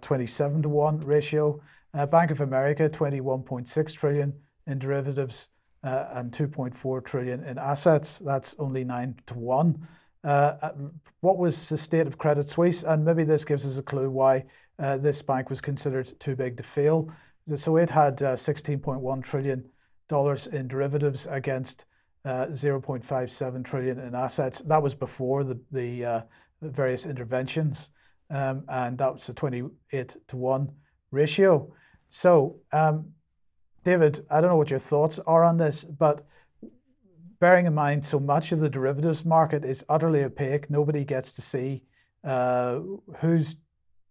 [0.00, 1.60] 27 to 1 ratio.
[1.92, 4.32] Uh, Bank of America, 21.6 trillion
[4.66, 5.50] in derivatives
[5.84, 8.18] uh, and 2.4 trillion in assets.
[8.24, 9.86] That's only nine to one.
[10.24, 10.72] Uh, uh,
[11.20, 12.82] what was the state of Credit Suisse?
[12.82, 14.44] And maybe this gives us a clue why
[14.78, 17.10] uh, this bank was considered too big to fail.
[17.56, 19.68] So it had uh, 16.1 trillion
[20.08, 21.84] dollars in derivatives against
[22.26, 24.60] 0.57 trillion in assets.
[24.66, 26.26] That was before the the
[26.62, 27.90] various interventions,
[28.30, 30.70] um, and that was a 28 to one
[31.10, 31.72] ratio.
[32.10, 33.06] So, um,
[33.84, 36.26] David, I don't know what your thoughts are on this, but
[37.40, 41.42] bearing in mind so much of the derivatives market is utterly opaque, nobody gets to
[41.42, 41.82] see
[42.22, 42.80] uh,
[43.18, 43.56] who's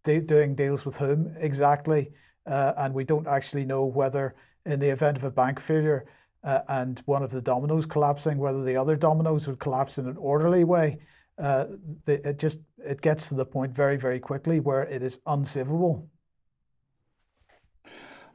[0.04, 2.12] de- doing deals with whom exactly,
[2.48, 6.06] uh, and we don't actually know whether, in the event of a bank failure
[6.44, 10.18] uh, and one of the dominoes collapsing, whether the other dominoes would collapse in an
[10.18, 10.98] orderly way.
[11.38, 11.66] Uh,
[12.06, 16.06] the, it just it gets to the point very very quickly where it is unsavable.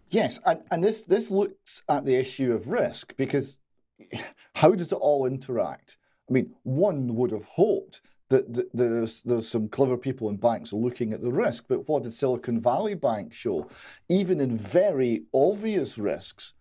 [0.08, 3.58] Yes, and, and this this looks at the issue of risk because
[4.54, 5.96] how does it all interact?
[6.28, 11.12] I mean, one would have hoped that, there's there's some clever people in banks looking
[11.12, 13.68] at the risk, but what did Silicon Valley Bank show?
[14.08, 16.54] Even in very obvious risks,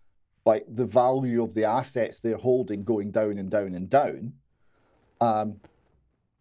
[0.46, 4.32] like the value of the assets they're holding going down and down and down,
[5.20, 5.56] um,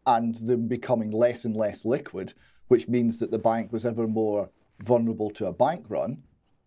[0.06, 2.34] and them becoming less and less liquid,
[2.67, 4.49] which means that the bank was ever more
[4.84, 6.21] vulnerable to a bank run,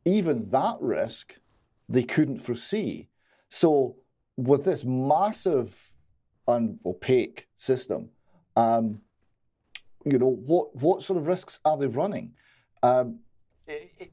[0.04, 1.34] even that risk
[1.88, 3.08] they couldn't foresee.
[3.48, 3.96] So,
[4.37, 5.75] with this massive
[6.46, 8.11] and opaque system,
[8.57, 9.01] um,
[10.05, 12.33] you know, what, what sort of risks are they running?
[12.83, 13.18] Um,
[13.66, 14.12] it,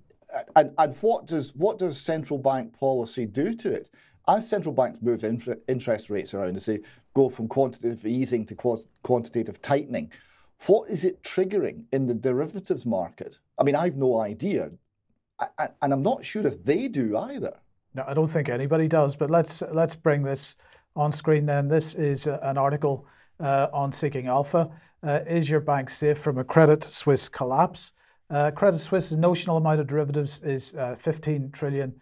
[0.56, 3.90] and, and what does what does central bank policy do to it?
[4.28, 5.24] As central banks move
[5.68, 6.80] interest rates around, as they
[7.14, 10.12] go from quantitative easing to quantitative tightening,
[10.66, 13.38] what is it triggering in the derivatives market?
[13.60, 14.72] I mean, I've no idea,
[15.40, 17.54] I, and I'm not sure if they do either.
[17.96, 19.16] No, I don't think anybody does.
[19.16, 20.56] But let's let's bring this
[20.96, 21.46] on screen.
[21.46, 23.06] Then this is an article
[23.40, 24.70] uh, on Seeking Alpha.
[25.06, 27.92] Uh, is your bank safe from a Credit Suisse collapse?
[28.30, 31.94] Uh, Credit Suisse's notional amount of derivatives is 15 trillion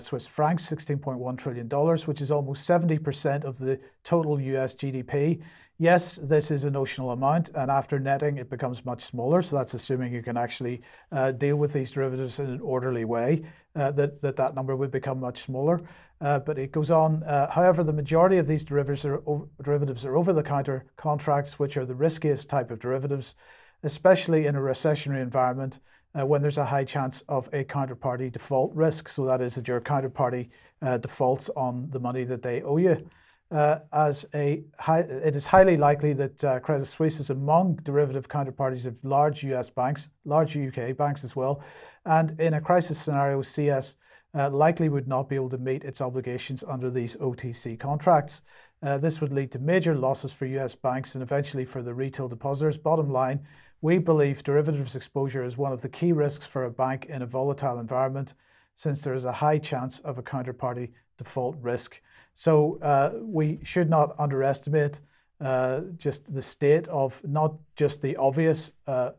[0.00, 1.68] Swiss francs, $16.1 trillion,
[2.06, 5.40] which is almost 70% of the total US GDP.
[5.78, 9.42] Yes, this is a notional amount, and after netting, it becomes much smaller.
[9.42, 13.42] So that's assuming you can actually uh, deal with these derivatives in an orderly way,
[13.74, 15.80] uh, that, that that number would become much smaller.
[16.20, 17.24] Uh, but it goes on.
[17.24, 19.20] Uh, however, the majority of these derivatives are,
[19.62, 23.34] derivatives are over-the-counter contracts, which are the riskiest type of derivatives,
[23.82, 25.80] especially in a recessionary environment
[26.18, 29.08] uh, when there's a high chance of a counterparty default risk.
[29.08, 30.48] So that is that your counterparty
[30.82, 33.08] uh, defaults on the money that they owe you.
[33.50, 38.26] Uh, as a high, it is highly likely that uh, Credit Suisse is among derivative
[38.28, 41.62] counterparties of large US banks, large UK banks as well.
[42.06, 43.96] And in a crisis scenario, CS
[44.34, 48.40] uh, likely would not be able to meet its obligations under these OTC contracts.
[48.82, 52.28] Uh, this would lead to major losses for US banks and eventually for the retail
[52.28, 52.78] depositors.
[52.78, 53.40] Bottom line,
[53.82, 57.26] we believe derivatives exposure is one of the key risks for a bank in a
[57.26, 58.34] volatile environment
[58.74, 62.00] since there is a high chance of a counterparty default risk.
[62.34, 65.00] So uh, we should not underestimate
[65.40, 69.10] uh, just the state of not just the obvious uh,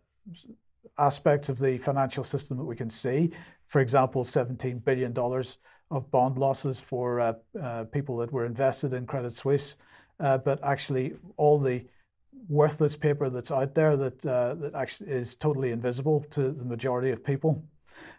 [0.98, 3.32] aspects of the financial system that we can see.
[3.68, 5.16] For example, $17 billion
[5.92, 9.76] of bond losses for uh, uh, people that were invested in Credit Suisse,
[10.22, 11.84] uh, but actually all the
[12.50, 17.12] worthless paper that's out there that uh, that actually is totally invisible to the majority
[17.12, 17.64] of people.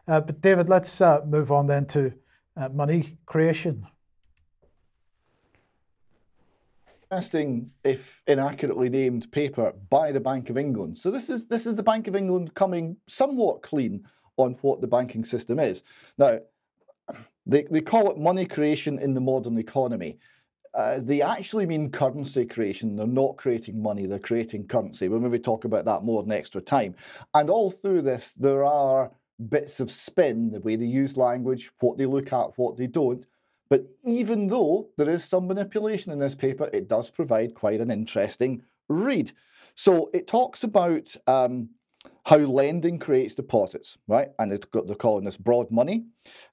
[0.09, 2.13] Uh, but David, let's uh, move on then to
[2.73, 3.87] money creation.
[7.15, 10.97] interesting, if inaccurately named, paper by the Bank of England.
[10.99, 14.05] So this is this is the Bank of England coming somewhat clean
[14.37, 15.83] on what the banking system is.
[16.19, 16.39] Now,
[17.47, 20.19] they, they call it money creation in the modern economy.
[20.75, 22.97] Uh, they actually mean currency creation.
[22.97, 25.09] They're not creating money, they're creating currency.
[25.09, 26.95] We'll maybe talk about that more in extra time.
[27.35, 29.11] And all through this, there are
[29.49, 33.25] bits of spin, the way they use language, what they look at, what they don't,
[33.69, 37.91] but even though there is some manipulation in this paper, it does provide quite an
[37.91, 39.33] interesting read.
[39.75, 41.71] So it talks about um,
[42.25, 44.29] how lending creates deposits, right?
[44.39, 46.05] And they're calling this broad money.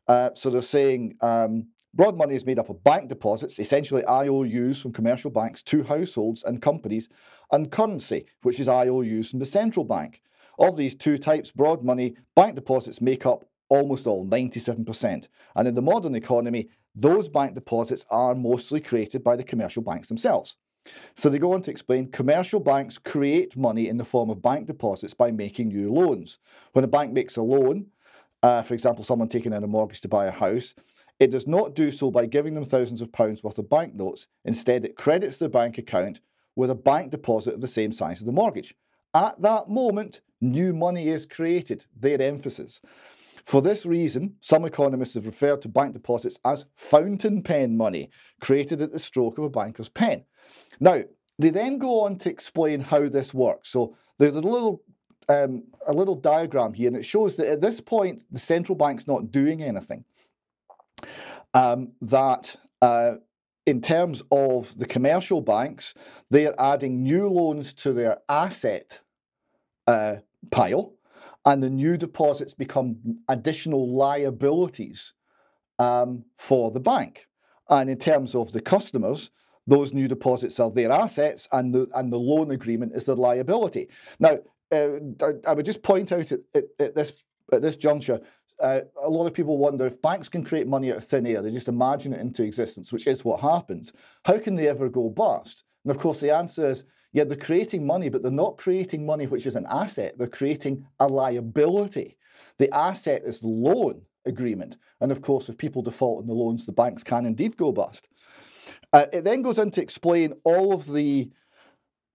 [0.08, 4.82] Uh, so they're saying um, broad money is made up of bank deposits, essentially IOUs
[4.82, 7.10] from commercial banks to households and companies,
[7.52, 10.22] and currency, which is IOUs from the central bank.
[10.60, 15.28] Of these two types, broad money, bank deposits make up almost all, 97%.
[15.56, 20.10] And in the modern economy, those bank deposits are mostly created by the commercial banks
[20.10, 20.56] themselves.
[21.16, 24.68] So they go on to explain commercial banks create money in the form of bank
[24.68, 26.40] deposits by making new loans.
[26.74, 27.88] When a bank makes a loan,
[28.44, 30.74] uh, for example, someone taking out a mortgage to buy a house,
[31.22, 34.26] it does not do so by giving them thousands of pounds worth of banknotes.
[34.44, 36.20] Instead, it credits their bank account
[36.56, 38.74] with a bank deposit of the same size as the mortgage.
[39.14, 42.82] At that moment, new money is created, their emphasis.
[43.46, 48.82] For this reason, some economists have referred to bank deposits as fountain pen money, created
[48.82, 50.26] at the stroke of a banker's pen.
[50.80, 51.02] Now,
[51.38, 53.70] they then go on to explain how this works.
[53.70, 54.82] So there's a little
[55.30, 59.08] um, a little diagram here, and it shows that at this point the central bank's
[59.08, 60.04] not doing anything.
[61.54, 63.16] Um, that uh,
[63.66, 65.94] in terms of the commercial banks,
[66.30, 69.00] they are adding new loans to their asset
[69.88, 70.18] uh,
[70.50, 70.94] pile,
[71.46, 72.98] and the new deposits become
[73.28, 75.14] additional liabilities
[75.80, 77.28] um, for the bank.
[77.70, 79.32] And in terms of the customers,
[79.68, 83.90] those new deposits are their assets, and the and the loan agreement is their liability.
[84.20, 84.40] Now,
[84.72, 87.14] uh, I, I, would just point out at, at, at, this
[87.52, 88.22] at this juncture,
[88.62, 91.42] uh, a lot of people wonder if banks can create money out of thin air,
[91.42, 93.92] they just imagine it into existence, which is what happens.
[94.26, 95.64] How can they ever go bust?
[95.84, 96.84] And of course, the answer is
[97.14, 100.18] yeah, they're creating money, but they're not creating money which is an asset.
[100.18, 102.18] They're creating a liability.
[102.58, 104.78] The asset is the loan agreement.
[105.02, 108.08] And of course, if people default on the loans, the banks can indeed go bust.
[108.94, 111.30] Uh, it then goes on to explain all of the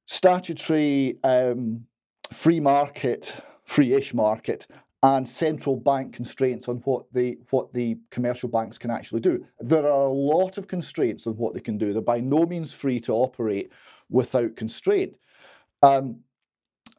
[0.06, 1.84] statutory um,
[2.32, 3.34] free market,
[3.64, 4.66] free-ish market,
[5.06, 9.44] and central bank constraints on what the what the commercial banks can actually do.
[9.60, 11.92] There are a lot of constraints on what they can do.
[11.92, 13.70] They're by no means free to operate
[14.10, 15.14] without constraint.
[15.80, 16.18] Um,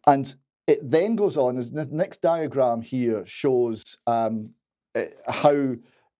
[0.05, 0.33] and
[0.67, 1.57] it then goes on.
[1.57, 4.51] As the next diagram here shows um,
[4.95, 5.75] uh, how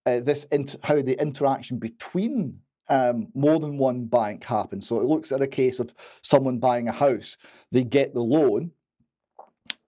[0.05, 0.45] uh, this
[0.83, 2.59] how the interaction between
[2.89, 4.85] um, more than one bank happens.
[4.85, 7.37] So it looks at a case of someone buying a house.
[7.71, 8.71] They get the loan.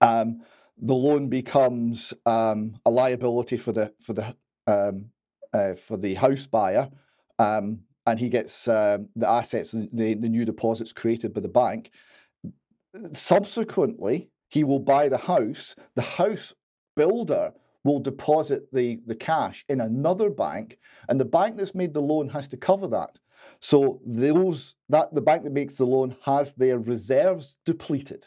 [0.00, 0.40] Um,
[0.82, 4.34] the loan becomes um, a liability for the for the
[4.66, 5.06] um,
[5.52, 6.88] uh, for the house buyer,
[7.38, 11.90] um, and he gets uh, the assets, the, the new deposits created by the bank.
[13.12, 15.74] Subsequently, he will buy the house.
[15.96, 16.54] The house
[16.96, 17.52] builder
[17.84, 20.78] will deposit the, the cash in another bank,
[21.08, 23.18] and the bank that's made the loan has to cover that.
[23.60, 28.26] So those that the bank that makes the loan has their reserves depleted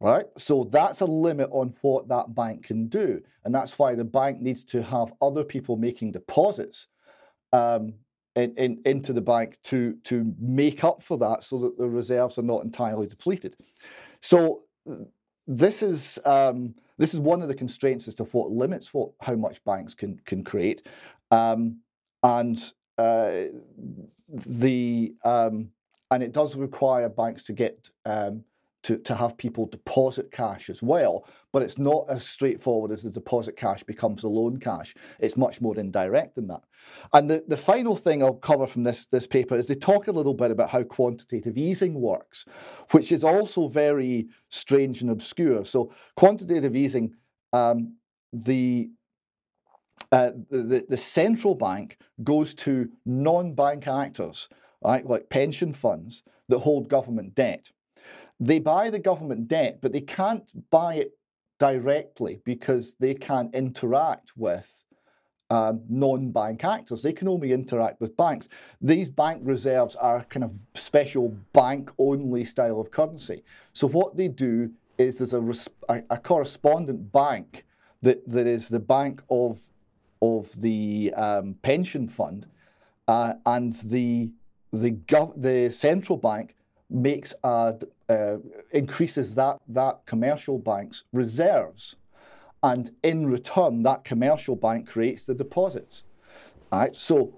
[0.00, 0.26] right?
[0.38, 3.22] So that's a limit on what that bank can do.
[3.44, 6.86] And that's why the bank needs to have other people making deposits
[7.52, 7.94] um,
[8.36, 12.38] in, in, into the bank to, to make up for that so that the reserves
[12.38, 13.56] are not entirely depleted.
[14.22, 14.62] So
[15.46, 19.34] this is um, this is one of the constraints as to what limits what how
[19.34, 20.86] much banks can can create,
[21.30, 21.80] um,
[22.22, 23.44] and uh,
[24.28, 25.70] the um,
[26.12, 28.44] and it does require banks to get um,
[28.82, 31.26] to, to have people deposit cash as well.
[31.52, 34.94] But it's not as straightforward as the deposit cash becomes the loan cash.
[35.18, 36.62] It's much more indirect than that.
[37.12, 40.12] And the, the final thing I'll cover from this, this paper is they talk a
[40.12, 42.46] little bit about how quantitative easing works,
[42.92, 45.64] which is also very strange and obscure.
[45.64, 47.14] So quantitative easing,
[47.52, 47.96] um,
[48.32, 48.90] the
[50.12, 54.48] uh, the, the central bank goes to non-bank actors,
[54.82, 57.70] right, like pension funds that hold government debt
[58.40, 61.12] they buy the government debt, but they can't buy it
[61.58, 64.74] directly because they can't interact with
[65.50, 67.02] um, non-bank actors.
[67.02, 68.48] They can only interact with banks.
[68.80, 73.42] These bank reserves are kind of special bank-only style of currency.
[73.72, 75.42] So what they do is there's a,
[75.88, 77.64] a, a correspondent bank
[78.02, 79.58] that, that is the bank of,
[80.22, 82.46] of the um, pension fund,
[83.08, 84.30] uh, and the
[84.72, 86.54] the, gov- the central bank
[86.90, 87.74] makes a,
[88.08, 88.36] uh,
[88.72, 91.96] increases that that commercial bank's reserves,
[92.62, 96.04] and in return, that commercial bank creates the deposits.
[96.72, 97.32] Right, so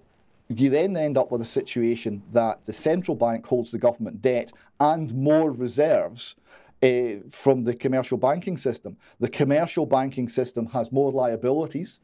[0.49, 4.53] you then end up with a situation that the central bank holds the government debt
[4.81, 6.35] and more reserves
[6.83, 8.97] uh, from the commercial banking system.
[9.21, 12.01] The commercial banking system has more liabilities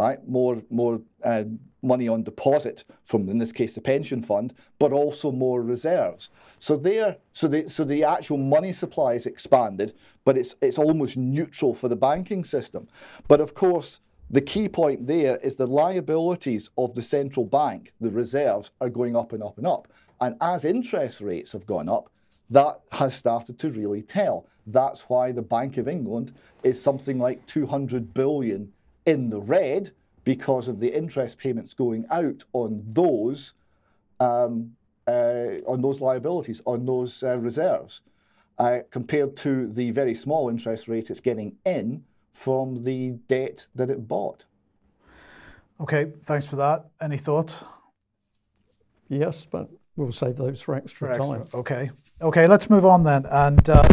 [0.00, 0.26] right?
[0.26, 1.44] More more uh,
[1.82, 6.30] money on deposit from, in this case, the pension fund, but also more reserves.
[6.58, 11.16] So there, so the so the actual money supply is expanded, but it's it's almost
[11.16, 12.88] neutral for the banking system.
[13.28, 14.00] But of course,
[14.30, 19.16] the key point there is the liabilities of the central bank, the reserves, are going
[19.16, 19.88] up and up and up.
[20.20, 22.10] And as interest rates have gone up,
[22.50, 24.46] that has started to really tell.
[24.66, 28.72] That's why the Bank of England is something like 200 billion
[29.06, 29.92] in the red
[30.24, 33.54] because of the interest payments going out on those
[34.20, 34.72] um,
[35.06, 38.02] uh, on those liabilities, on those uh, reserves,
[38.58, 42.04] uh, compared to the very small interest rate it's getting in
[42.34, 44.44] from the debt that it bought.
[45.80, 46.86] Okay, thanks for that.
[47.00, 47.54] Any thoughts?
[49.08, 51.48] Yes, but we'll save those for extra, for extra time.
[51.54, 51.90] Okay.
[52.22, 53.26] Okay, let's move on then.
[53.30, 53.88] And uh,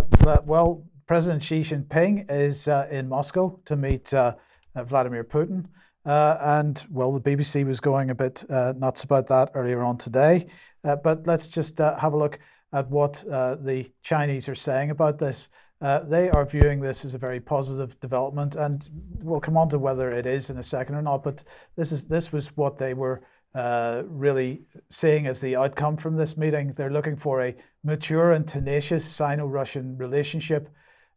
[0.45, 4.35] well, President Xi Jinping is uh, in Moscow to meet uh,
[4.75, 5.65] uh, Vladimir Putin.
[6.07, 9.97] Uh, and well, the BBC was going a bit uh, nuts about that earlier on
[9.97, 10.47] today.
[10.85, 12.39] Uh, but let's just uh, have a look
[12.71, 15.49] at what uh, the Chinese are saying about this.
[15.81, 18.89] they are viewing this as a very positive development, and
[19.21, 21.23] we'll come on to whether it is in a second or not.
[21.23, 21.43] But
[21.75, 23.21] this is this was what they were
[24.07, 26.71] really seeing as the outcome from this meeting.
[26.73, 30.69] They're looking for a mature and tenacious Sino-Russian relationship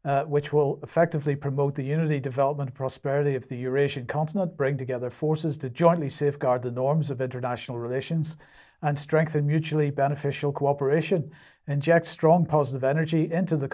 [0.05, 4.79] uh, which will effectively promote the unity, development, and prosperity of the Eurasian continent, bring
[4.79, 8.37] together forces to jointly safeguard the norms of international relations,
[8.83, 11.31] and strengthen mutually beneficial cooperation,
[11.67, 13.69] inject strong positive energy into the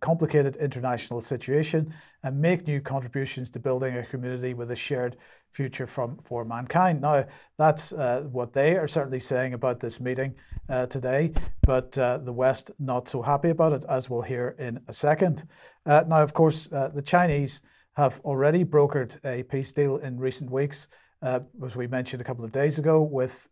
[0.00, 5.16] complicated international situation, and make new contributions to building a community with a shared
[5.52, 7.00] future from, for mankind.
[7.00, 7.24] Now,
[7.58, 10.34] that's uh, what they are certainly saying about this meeting
[10.68, 11.32] uh, today,
[11.62, 15.46] but uh, the West not so happy about it, as we'll hear in a second.
[15.86, 17.62] Uh, now, of course, uh, the Chinese
[17.92, 20.88] have already brokered a peace deal in recent weeks.
[21.22, 23.48] Uh, as we mentioned a couple of days ago, with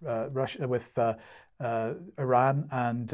[0.00, 0.98] Russia, with
[2.18, 3.12] Iran and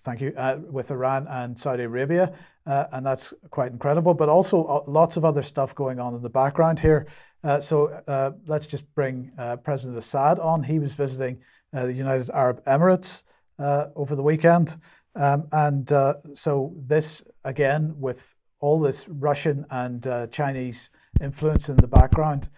[0.00, 2.32] thank you, uh, with Iran and Saudi Arabia.
[2.66, 6.22] Uh, and that's quite incredible, but also uh, lots of other stuff going on in
[6.22, 7.06] the background here.
[7.44, 10.62] Uh, so uh, let's just bring uh, President Assad on.
[10.62, 11.38] He was visiting
[11.72, 13.22] the United Arab Emirates
[13.58, 14.78] over the weekend.
[15.14, 15.88] Um, and
[16.34, 20.90] so, this again, with all this Russian and Chinese
[21.20, 22.48] influence in the background,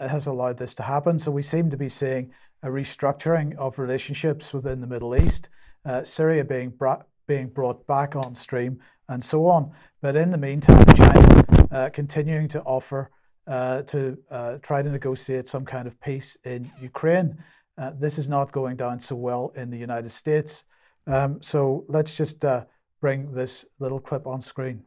[0.00, 1.18] has allowed this to happen.
[1.18, 2.32] So, we seem to be seeing
[2.62, 5.50] a restructuring of relationships within the Middle East
[5.84, 9.70] uh, Syria being brought, being brought back on stream, and so on.
[10.00, 13.10] But in the meantime, China uh, continuing to offer
[13.46, 17.36] uh, to uh, try to negotiate some kind of peace in Ukraine.
[17.76, 20.64] Uh, this is not going down so well in the United States.
[21.06, 22.64] Um, so let's just uh,
[23.00, 24.82] bring this little clip on screen.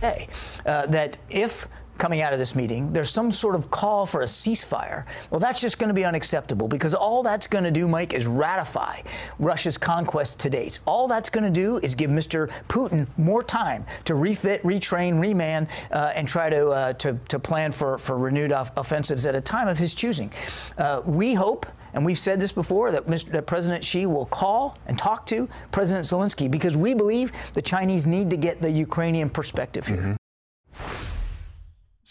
[0.00, 0.28] Hey,
[0.64, 1.66] that if
[1.98, 5.04] coming out of this meeting, there's some sort of call for a ceasefire.
[5.30, 8.26] Well, that's just going to be unacceptable because all that's going to do, Mike, is
[8.26, 9.00] ratify
[9.38, 10.78] Russia's conquest to date.
[10.86, 12.50] All that's going to do is give Mr.
[12.68, 17.72] Putin more time to refit, retrain, reman, uh, and try to, uh, to, to plan
[17.72, 20.30] for, for renewed off- offensives at a time of his choosing.
[20.78, 24.76] Uh, we hope and we've said this before that, Mr., that President Xi will call
[24.86, 29.30] and talk to President Zelensky because we believe the Chinese need to get the Ukrainian
[29.30, 29.96] perspective here.
[29.96, 30.25] Mm-hmm.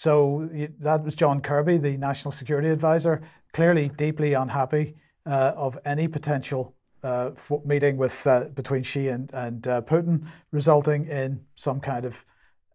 [0.06, 0.48] So
[0.82, 6.76] that was John Kirby, the National Security Advisor, clearly deeply unhappy uh, of any potential
[7.02, 7.32] uh,
[7.66, 12.24] meeting with uh, between Xi and, and uh, Putin, resulting in some kind of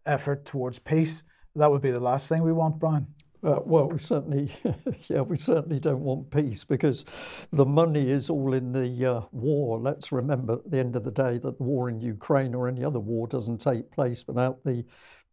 [0.05, 1.23] effort towards peace.
[1.55, 3.07] That would be the last thing we want, Brian.
[3.43, 4.53] Uh, well, we certainly,
[5.07, 7.05] yeah, we certainly don't want peace because
[7.53, 9.79] the money is all in the uh, war.
[9.79, 12.83] Let's remember at the end of the day that the war in Ukraine or any
[12.83, 14.83] other war doesn't take place without the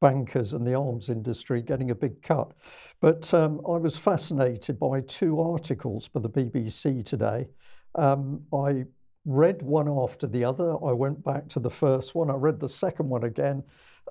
[0.00, 2.52] bankers and the arms industry getting a big cut.
[3.00, 7.48] But um, I was fascinated by two articles for the BBC today.
[7.94, 8.84] Um, I
[9.24, 10.72] read one after the other.
[10.84, 12.30] I went back to the first one.
[12.30, 13.62] I read the second one again.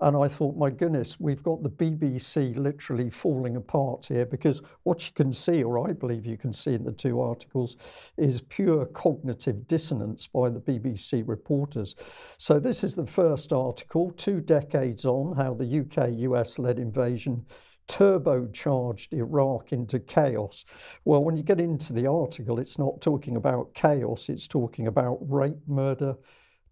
[0.01, 5.05] And I thought, my goodness, we've got the BBC literally falling apart here because what
[5.05, 7.77] you can see, or I believe you can see in the two articles,
[8.17, 11.95] is pure cognitive dissonance by the BBC reporters.
[12.37, 17.45] So, this is the first article, two decades on, how the UK US led invasion
[17.87, 20.65] turbocharged Iraq into chaos.
[21.05, 25.19] Well, when you get into the article, it's not talking about chaos, it's talking about
[25.21, 26.15] rape, murder,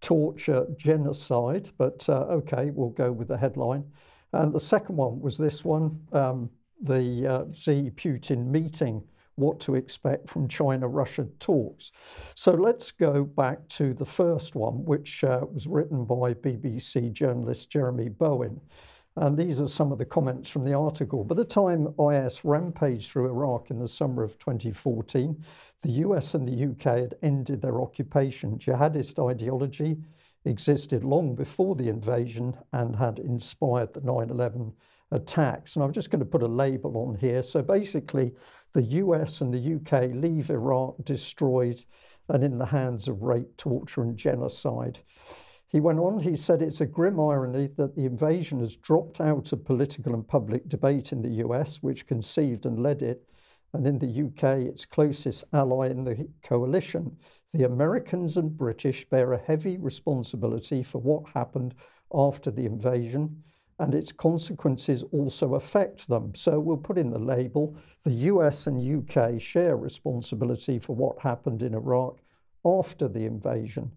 [0.05, 1.71] torture, genocide.
[1.79, 3.83] But uh, okay, we'll go with the headline.
[4.33, 6.49] And the second one was this one um,
[6.81, 9.03] the uh, Xi Putin meeting.
[9.37, 11.91] What to expect from China Russia talks.
[12.35, 17.69] So let's go back to the first one, which uh, was written by BBC journalist
[17.69, 18.61] Jeremy Bowen.
[19.17, 21.23] And these are some of the comments from the article.
[21.23, 25.41] By the time IS rampaged through Iraq in the summer of 2014,
[25.83, 28.57] the US and the UK had ended their occupation.
[28.57, 29.97] Jihadist ideology
[30.43, 34.73] existed long before the invasion and had inspired the 9 11
[35.11, 35.75] attacks.
[35.75, 37.41] And I'm just going to put a label on here.
[37.41, 38.33] So basically,
[38.73, 41.83] the US and the UK leave Iraq destroyed
[42.27, 44.99] and in the hands of rape, torture, and genocide.
[45.75, 49.51] He went on, he said, It's a grim irony that the invasion has dropped out
[49.51, 53.27] of political and public debate in the US, which conceived and led it,
[53.73, 57.17] and in the UK, its closest ally in the coalition.
[57.51, 61.75] The Americans and British bear a heavy responsibility for what happened
[62.13, 63.43] after the invasion,
[63.77, 66.33] and its consequences also affect them.
[66.35, 71.63] So we'll put in the label the US and UK share responsibility for what happened
[71.63, 72.21] in Iraq
[72.63, 73.91] after the invasion.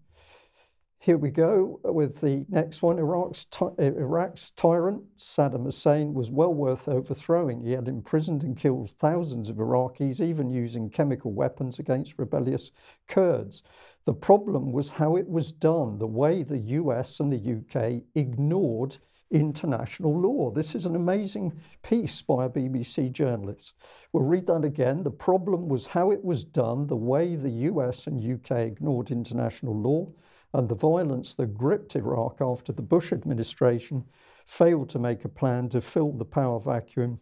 [1.00, 2.98] Here we go with the next one.
[2.98, 3.46] Iraq's,
[3.78, 7.60] Iraq's tyrant, Saddam Hussein, was well worth overthrowing.
[7.60, 12.72] He had imprisoned and killed thousands of Iraqis, even using chemical weapons against rebellious
[13.06, 13.62] Kurds.
[14.06, 18.96] The problem was how it was done, the way the US and the UK ignored
[19.30, 20.50] international law.
[20.50, 21.52] This is an amazing
[21.84, 23.74] piece by a BBC journalist.
[24.12, 25.04] We'll read that again.
[25.04, 29.76] The problem was how it was done, the way the US and UK ignored international
[29.76, 30.08] law
[30.54, 34.04] and the violence that gripped Iraq after the Bush administration
[34.46, 37.20] failed to make a plan to fill the power vacuum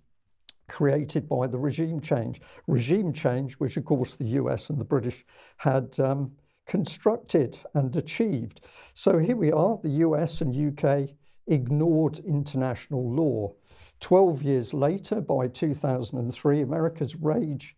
[0.68, 2.40] created by the regime change.
[2.66, 5.24] Regime change, which of course the US and the British
[5.56, 6.32] had um,
[6.66, 8.60] constructed and achieved.
[8.94, 11.10] So here we are, the US and UK
[11.46, 13.52] ignored international law.
[14.00, 17.76] 12 years later, by 2003, America's rage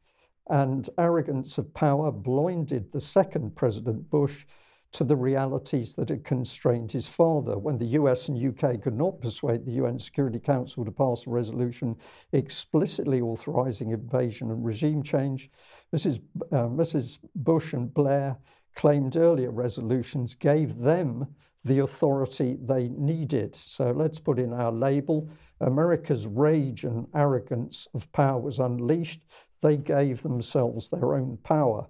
[0.51, 4.46] and arrogance of power blinded the second President Bush
[4.93, 7.59] to the realities that had constrained his father.
[7.59, 11.30] When the US and UK could not persuade the UN Security Council to pass a
[11.30, 11.97] resolution
[12.32, 15.51] explicitly authorizing invasion and regime change,
[15.95, 16.20] Mrs.
[16.51, 17.18] Uh, Mrs.
[17.34, 18.39] Bush and Blair
[18.74, 21.26] claimed earlier resolutions gave them
[21.64, 23.55] the authority they needed.
[23.55, 25.28] So let's put in our label
[25.61, 29.22] America's rage and arrogance of power was unleashed.
[29.61, 31.89] They gave themselves their own power.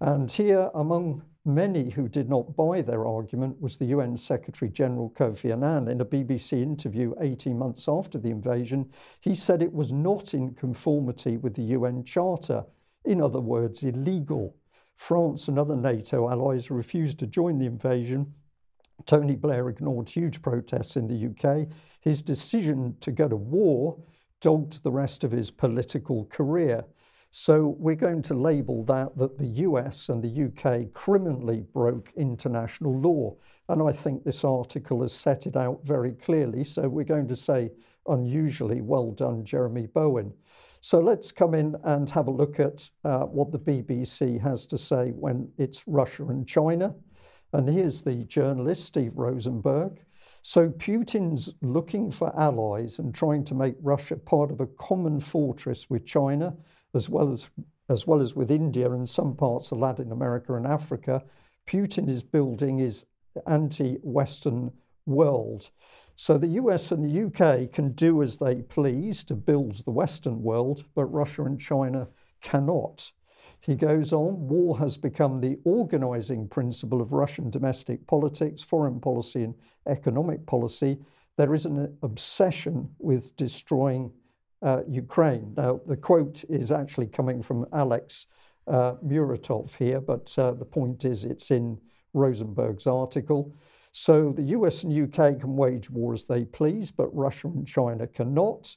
[0.00, 5.08] And here, among Many who did not buy their argument was the UN Secretary General
[5.10, 5.88] Kofi Annan.
[5.88, 8.90] In a BBC interview 18 months after the invasion,
[9.22, 12.62] he said it was not in conformity with the UN Charter,
[13.06, 14.54] in other words, illegal.
[14.96, 18.34] France and other NATO allies refused to join the invasion.
[19.06, 21.66] Tony Blair ignored huge protests in the UK.
[22.02, 23.98] His decision to go to war
[24.42, 26.84] dogged the rest of his political career.
[27.32, 32.98] So we're going to label that that the US and the UK criminally broke international
[32.98, 33.36] law.
[33.68, 36.64] And I think this article has set it out very clearly.
[36.64, 37.70] So we're going to say
[38.08, 40.32] unusually well done, Jeremy Bowen.
[40.80, 44.76] So let's come in and have a look at uh, what the BBC has to
[44.76, 46.96] say when it's Russia and China.
[47.52, 50.00] And here's the journalist, Steve Rosenberg.
[50.42, 55.88] So Putin's looking for allies and trying to make Russia part of a common fortress
[55.90, 56.56] with China
[56.94, 57.48] as well as
[57.90, 61.22] as well as with India and some parts of Latin America and Africa,
[61.66, 63.04] Putin is building his
[63.48, 64.70] anti-Western
[65.06, 65.70] world.
[66.14, 70.40] So the US and the UK can do as they please to build the Western
[70.40, 72.06] world, but Russia and China
[72.40, 73.10] cannot.
[73.60, 79.42] He goes on, war has become the organizing principle of Russian domestic politics, foreign policy,
[79.42, 79.54] and
[79.88, 80.98] economic policy.
[81.36, 84.12] There is an obsession with destroying
[84.62, 85.54] uh, Ukraine.
[85.56, 88.26] Now, the quote is actually coming from Alex
[88.66, 91.78] uh, Muratov here, but uh, the point is it's in
[92.14, 93.54] Rosenberg's article.
[93.92, 98.06] So the US and UK can wage war as they please, but Russia and China
[98.06, 98.76] cannot.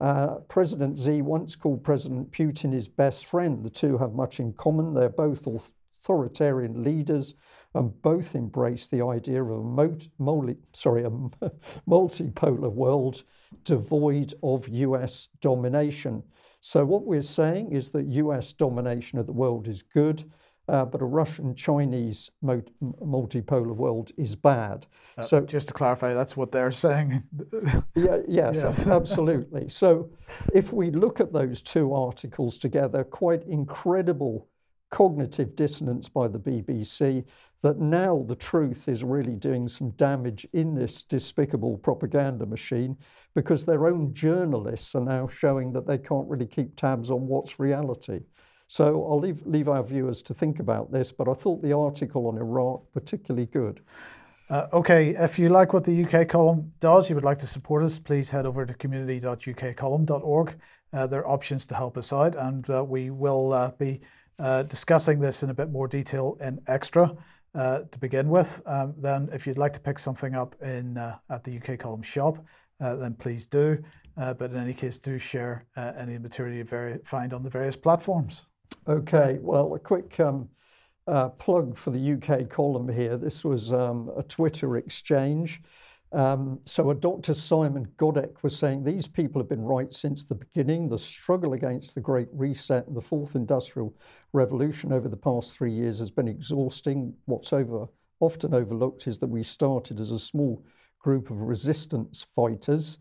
[0.00, 3.64] Uh, President Xi once called President Putin his best friend.
[3.64, 4.92] The two have much in common.
[4.92, 7.34] They're both authoritarian leaders
[7.74, 11.10] and both embrace the idea of a, sorry, a
[11.88, 13.22] multipolar world
[13.64, 16.22] devoid of US domination.
[16.60, 20.24] So, what we're saying is that US domination of the world is good.
[20.66, 24.86] Uh, but a Russian Chinese multipolar world is bad.
[25.18, 27.22] Uh, so, just to clarify, that's what they're saying.
[27.94, 28.86] yeah, yes, yes.
[28.86, 29.68] absolutely.
[29.68, 30.08] So,
[30.54, 34.48] if we look at those two articles together, quite incredible
[34.94, 37.24] cognitive dissonance by the BBC
[37.62, 42.96] that now the truth is really doing some damage in this despicable propaganda machine
[43.34, 47.58] because their own journalists are now showing that they can't really keep tabs on what's
[47.58, 48.20] reality.
[48.68, 52.28] So I'll leave, leave our viewers to think about this, but I thought the article
[52.28, 53.80] on Iraq particularly good.
[54.48, 57.82] Uh, okay, if you like what the UK column does, you would like to support
[57.82, 60.56] us, please head over to community.ukcolumn.org.
[60.92, 64.00] Uh, there are options to help us out, and uh, we will uh, be
[64.40, 67.14] uh, discussing this in a bit more detail in extra
[67.54, 68.60] uh, to begin with.
[68.66, 72.02] Um, then, if you'd like to pick something up in uh, at the UK Column
[72.02, 72.38] shop,
[72.80, 73.78] uh, then please do.
[74.16, 78.46] Uh, but in any case, do share any material you find on the various platforms.
[78.88, 79.38] Okay.
[79.40, 80.18] Well, a quick.
[80.20, 80.48] Um,
[81.38, 83.18] plug for the UK column here.
[83.18, 85.60] This was um, a Twitter exchange
[86.14, 87.34] um, so a Dr.
[87.34, 90.88] Simon Goddek was saying these people have been right since the beginning.
[90.88, 93.92] The struggle against the Great Reset and the Fourth Industrial
[94.32, 97.12] Revolution over the past three years has been exhausting.
[97.24, 97.86] What's over,
[98.20, 100.64] often overlooked is that we started as a small
[101.00, 102.98] group of resistance fighters.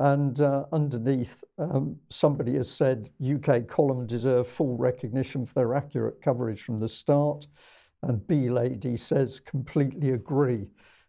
[0.00, 6.20] And uh, underneath, um, somebody has said UK column deserve full recognition for their accurate
[6.20, 7.46] coverage from the start.
[8.02, 10.66] And B Lady says, completely agree.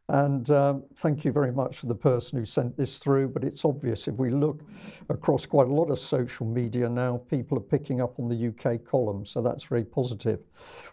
[0.10, 3.28] And um, thank you very much for the person who sent this through.
[3.30, 4.62] But it's obvious if we look
[5.08, 8.84] across quite a lot of social media now, people are picking up on the UK
[8.84, 9.24] column.
[9.24, 10.40] So that's very positive.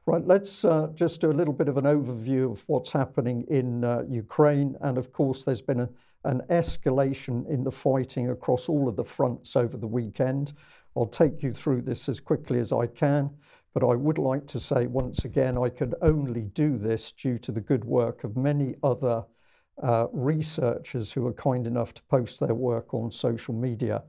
[0.05, 3.85] Right, let's uh, just do a little bit of an overview of what's happening in
[3.85, 4.77] uh, Ukraine.
[4.83, 5.89] And of course, there's been a,
[6.25, 10.53] an escalation in the fighting across all of the fronts over the weekend.
[10.95, 13.31] I'll take you through this as quickly as I can.
[13.77, 17.53] But I would like to say once again, I could only do this due to
[17.53, 19.23] the good work of many other
[19.83, 24.03] uh, researchers who are kind enough to post their work on social media.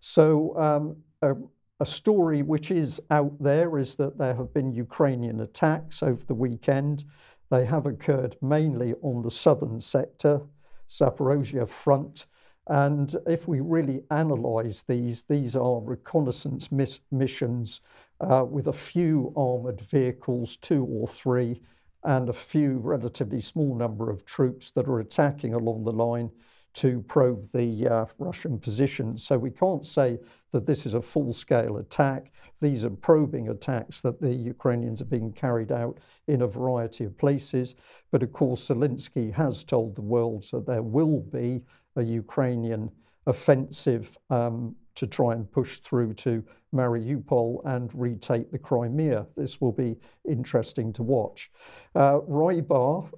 [0.00, 1.34] So, um, a,
[1.80, 6.34] a, story which is out there is that there have been Ukrainian attacks over the
[6.46, 7.04] weekend.
[7.50, 10.40] They have occurred mainly on the southern sector,
[10.88, 12.24] Zaporozhia front.
[12.70, 17.80] And if we really analyze these, these are reconnaissance miss- missions
[18.20, 21.62] uh, with a few armored vehicles, two or three,
[22.04, 26.30] and a few relatively small number of troops that are attacking along the line
[26.72, 29.24] to probe the uh, Russian positions.
[29.24, 30.20] So we can't say
[30.52, 32.30] that this is a full scale attack.
[32.60, 35.98] These are probing attacks that the Ukrainians are being carried out
[36.28, 37.74] in a variety of places.
[38.12, 41.62] But of course, Zelensky has told the world that there will be
[41.96, 42.90] a Ukrainian
[43.26, 49.26] offensive um, to try and push through to Mariupol and retake the Crimea.
[49.36, 49.96] This will be
[50.28, 51.50] interesting to watch.
[51.94, 52.20] Uh,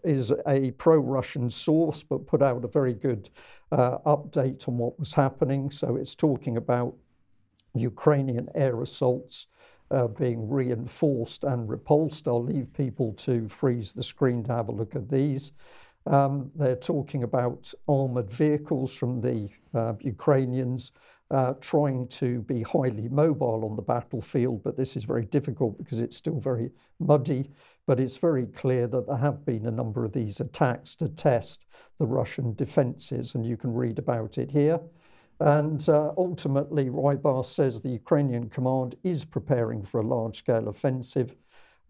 [0.04, 3.28] is a pro Russian source, but put out a very good
[3.72, 5.70] uh, update on what was happening.
[5.70, 6.94] So it's talking about
[7.74, 9.48] Ukrainian air assaults.
[9.90, 12.26] Uh, being reinforced and repulsed.
[12.26, 15.52] I'll leave people to freeze the screen to have a look at these.
[16.06, 20.92] Um, they're talking about armored vehicles from the uh, Ukrainians
[21.30, 26.00] uh, trying to be highly mobile on the battlefield, but this is very difficult because
[26.00, 27.50] it's still very muddy.
[27.86, 31.64] But it's very clear that there have been a number of these attacks to test
[31.98, 34.78] the Russian defences, and you can read about it here.
[35.40, 41.34] And uh, ultimately, Rybar says the Ukrainian command is preparing for a large scale offensive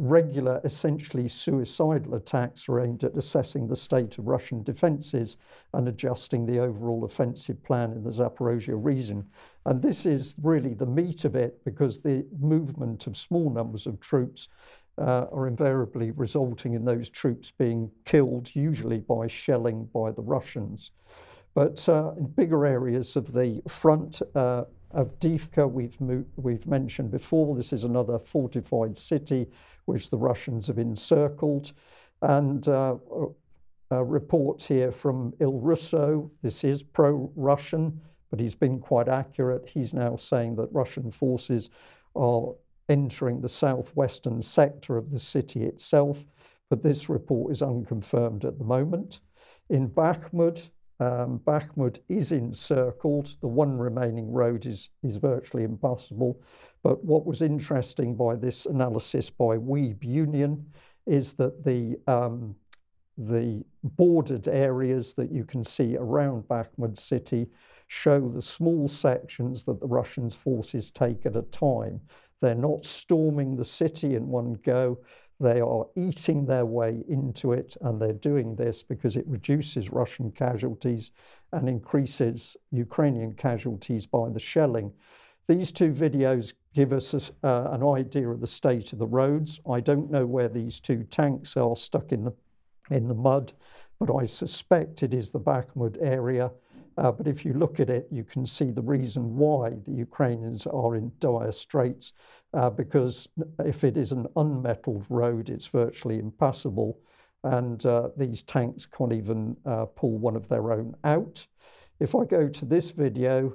[0.03, 5.37] regular, essentially suicidal attacks are aimed at assessing the state of Russian defences
[5.75, 9.25] and adjusting the overall offensive plan in the Zaporozhye region.
[9.65, 14.01] And this is really the meat of it because the movement of small numbers of
[14.01, 14.49] troops
[14.99, 20.91] uh, are invariably resulting in those troops being killed, usually by shelling by the Russians.
[21.55, 27.55] But uh, in bigger areas of the front, uh, Avdiivka, we've, mo- we've mentioned before,
[27.55, 29.47] this is another fortified city
[29.87, 31.73] which the Russians have encircled.
[32.21, 32.97] And uh,
[33.91, 39.69] a report here from Il Russo, this is pro Russian, but he's been quite accurate.
[39.69, 41.69] He's now saying that Russian forces
[42.15, 42.55] are
[42.89, 46.25] entering the southwestern sector of the city itself,
[46.71, 49.21] but this report is unconfirmed at the moment.
[49.69, 50.71] In Bakhmut,
[51.03, 53.37] um, Bakhmut is encircled.
[53.41, 56.41] The one remaining road is, is virtually impassable.
[56.83, 60.65] But what was interesting by this analysis by Weeb Union
[61.07, 62.55] is that the um,
[63.19, 67.47] the bordered areas that you can see around Bakhmut city
[67.89, 72.01] show the small sections that the Russians forces take at a time.
[72.41, 74.99] They're not storming the city in one go.
[75.43, 80.31] They are eating their way into it, and they're doing this because it reduces Russian
[80.31, 81.11] casualties
[81.51, 84.93] and increases Ukrainian casualties by the shelling.
[85.49, 89.61] These two videos give us a, uh, an idea of the state of the roads.
[89.69, 92.33] I don't know where these two tanks are stuck in the
[92.91, 93.53] in the mud,
[93.99, 96.53] but I suspect it is the Bakhmut area
[96.99, 100.67] uh, but if you look at it, you can see the reason why the Ukrainians
[100.67, 102.13] are in dire straits,
[102.55, 103.29] uh, because
[103.65, 106.99] if it is an unmetalled road, it's virtually impassable,
[107.45, 111.47] and uh, these tanks can't even uh, pull one of their own out.
[112.01, 113.53] If I go to this video,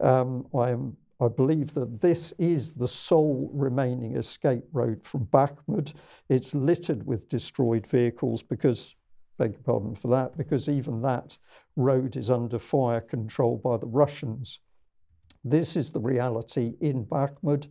[0.00, 5.92] um, I am I believe that this is the sole remaining escape road from Bakhmut.
[6.30, 8.96] It's littered with destroyed vehicles because
[9.40, 11.38] beg your pardon for that, because even that
[11.74, 14.60] road is under fire control by the Russians.
[15.44, 17.66] This is the reality in Bakhmut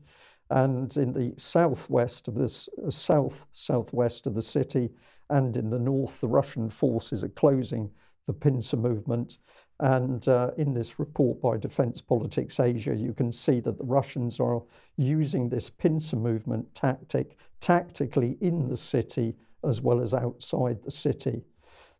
[0.49, 4.89] and in the southwest of this uh, south southwest of the city
[5.29, 6.19] and in the north.
[6.21, 7.91] The Russian forces are closing
[8.25, 9.37] the pincer movement.
[9.79, 14.39] And uh, in this report by Defense Politics Asia you can see that the Russians
[14.39, 14.63] are
[14.97, 21.43] using this pincer movement tactic tactically in the city as well as outside the city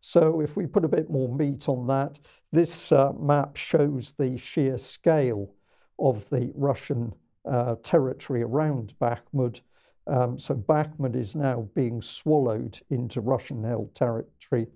[0.00, 2.18] so if we put a bit more meat on that,
[2.52, 5.54] this uh, map shows the sheer scale
[5.98, 7.12] of the Russian
[7.50, 9.60] uh, territory around Bakhmut.
[10.06, 14.66] Um, so Bakhmut is now being swallowed into Russian-held territory.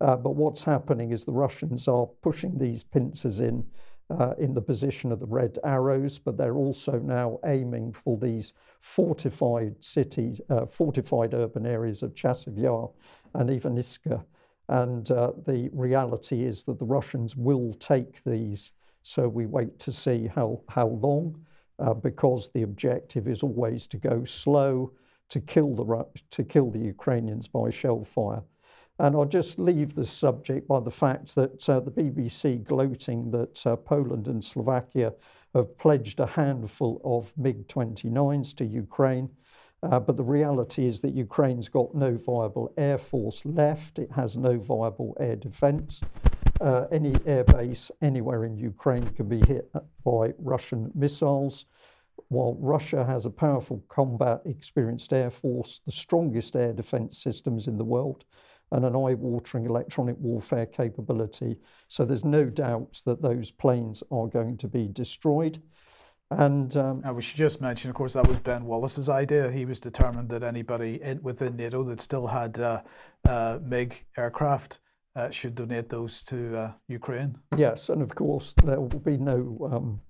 [0.00, 3.64] Uh, but what's happening is the Russians are pushing these pincers in
[4.10, 8.52] uh, in the position of the red arrows, but they're also now aiming for these
[8.80, 12.90] fortified cities, uh, fortified urban areas of Chasiv Yar
[13.34, 14.22] and Ivaniska.
[14.68, 18.72] And uh, the reality is that the Russians will take these.
[19.02, 21.44] So we wait to see how, how long,
[21.78, 24.92] uh, because the objective is always to go slow,
[25.28, 28.42] to kill the, to kill the Ukrainians by shell fire.
[29.00, 33.66] And I'll just leave the subject by the fact that uh, the BBC gloating that
[33.66, 35.12] uh, Poland and Slovakia
[35.54, 39.28] have pledged a handful of MiG 29s to Ukraine.
[39.90, 43.98] Uh, but the reality is that Ukraine's got no viable air force left.
[43.98, 46.00] It has no viable air defense.
[46.60, 49.70] Uh, any airbase anywhere in Ukraine can be hit
[50.04, 51.66] by Russian missiles.
[52.28, 57.76] While Russia has a powerful combat experienced air force, the strongest air defense systems in
[57.76, 58.24] the world,
[58.72, 61.58] and an eye watering electronic warfare capability.
[61.88, 65.60] So there's no doubt that those planes are going to be destroyed.
[66.30, 69.50] And um, we should just mention, of course, that was Ben Wallace's idea.
[69.50, 72.82] He was determined that anybody in, within NATO that still had uh,
[73.28, 74.80] uh, MiG aircraft
[75.16, 77.36] uh, should donate those to uh, Ukraine.
[77.56, 80.00] Yes, and of course, there will be no um,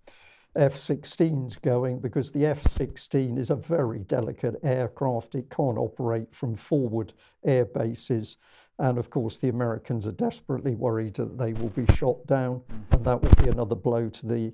[0.57, 5.35] F 16s going because the F 16 is a very delicate aircraft.
[5.35, 7.13] It can't operate from forward
[7.45, 8.37] air bases.
[8.79, 12.61] And of course, the Americans are desperately worried that they will be shot down,
[12.91, 14.53] and that will be another blow to the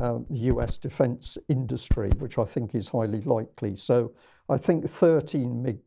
[0.00, 3.76] uh, US defense industry, which I think is highly likely.
[3.76, 4.12] So
[4.48, 5.78] I think 13 MiG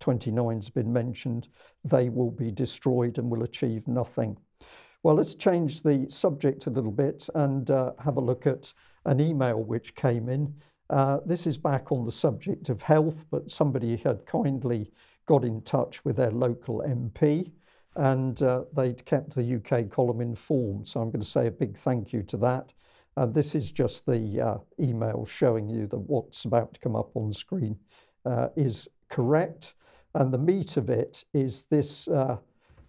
[0.00, 1.48] 29s have been mentioned.
[1.84, 4.36] They will be destroyed and will achieve nothing.
[5.02, 8.72] Well, let's change the subject a little bit and uh, have a look at
[9.06, 10.54] an email which came in.
[10.90, 14.92] Uh, this is back on the subject of health, but somebody had kindly
[15.30, 17.52] got in touch with their local MP
[17.94, 20.88] and uh, they'd kept the UK column informed.
[20.88, 22.72] So I'm going to say a big thank you to that.
[23.16, 27.14] And this is just the uh, email showing you that what's about to come up
[27.14, 27.78] on screen
[28.26, 29.74] uh, is correct.
[30.16, 32.38] And the meat of it is this uh,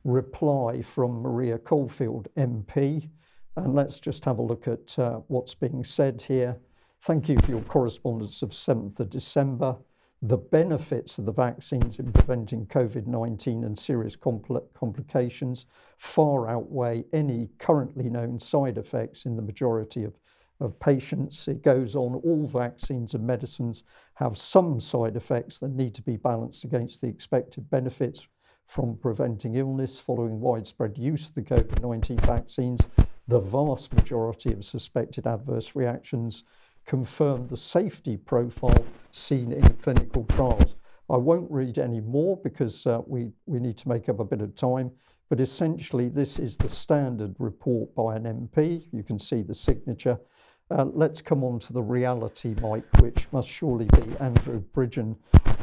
[0.03, 3.07] reply from Maria Caulfield MP.
[3.55, 6.57] And let's just have a look at uh, what's being said here.
[7.01, 9.75] Thank you for your correspondence of 7th of December.
[10.23, 15.65] The benefits of the vaccines in preventing COVID 19 and serious compl- complications
[15.97, 20.19] far outweigh any currently known side effects in the majority of,
[20.59, 21.47] of patients.
[21.47, 23.81] It goes on, all vaccines and medicines
[24.13, 28.27] have some side effects that need to be balanced against the expected benefits
[28.67, 32.79] from preventing illness following widespread use of the COVID 19 vaccines.
[33.27, 36.43] The vast majority of suspected adverse reactions
[36.85, 40.75] confirm the safety profile seen in clinical trials.
[41.09, 44.41] I won't read any more because uh, we, we need to make up a bit
[44.41, 44.91] of time,
[45.29, 48.85] but essentially, this is the standard report by an MP.
[48.91, 50.17] You can see the signature.
[50.69, 55.17] Uh, let's come on to the reality, Mike, which must surely be Andrew Bridgen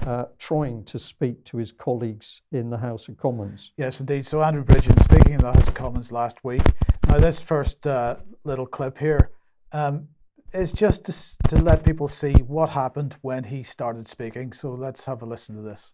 [0.06, 3.72] uh, trying to speak to his colleagues in the House of Commons.
[3.78, 4.26] Yes, indeed.
[4.26, 6.62] So, Andrew Bridgen speaking in the House of Commons last week.
[7.08, 9.32] Now, this first uh, little clip here
[9.72, 10.08] um,
[10.53, 14.53] is just to, to let people see what happened when he started speaking.
[14.53, 15.92] So, let's have a listen to this.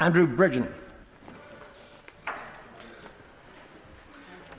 [0.00, 0.72] Andrew Bridgen.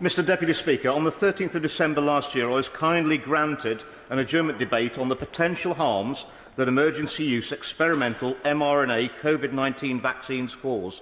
[0.01, 4.19] Mr Deputy Speaker, on the 13th of December last year, I was kindly granted an
[4.19, 6.25] adjournment debate on the potential harms
[6.55, 11.01] that emergency use experimental mRNA COVID 19 vaccines cause.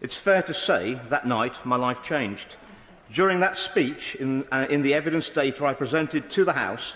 [0.00, 2.56] It's fair to say that night my life changed.
[3.12, 6.94] During that speech, in, uh, in the evidence data I presented to the House,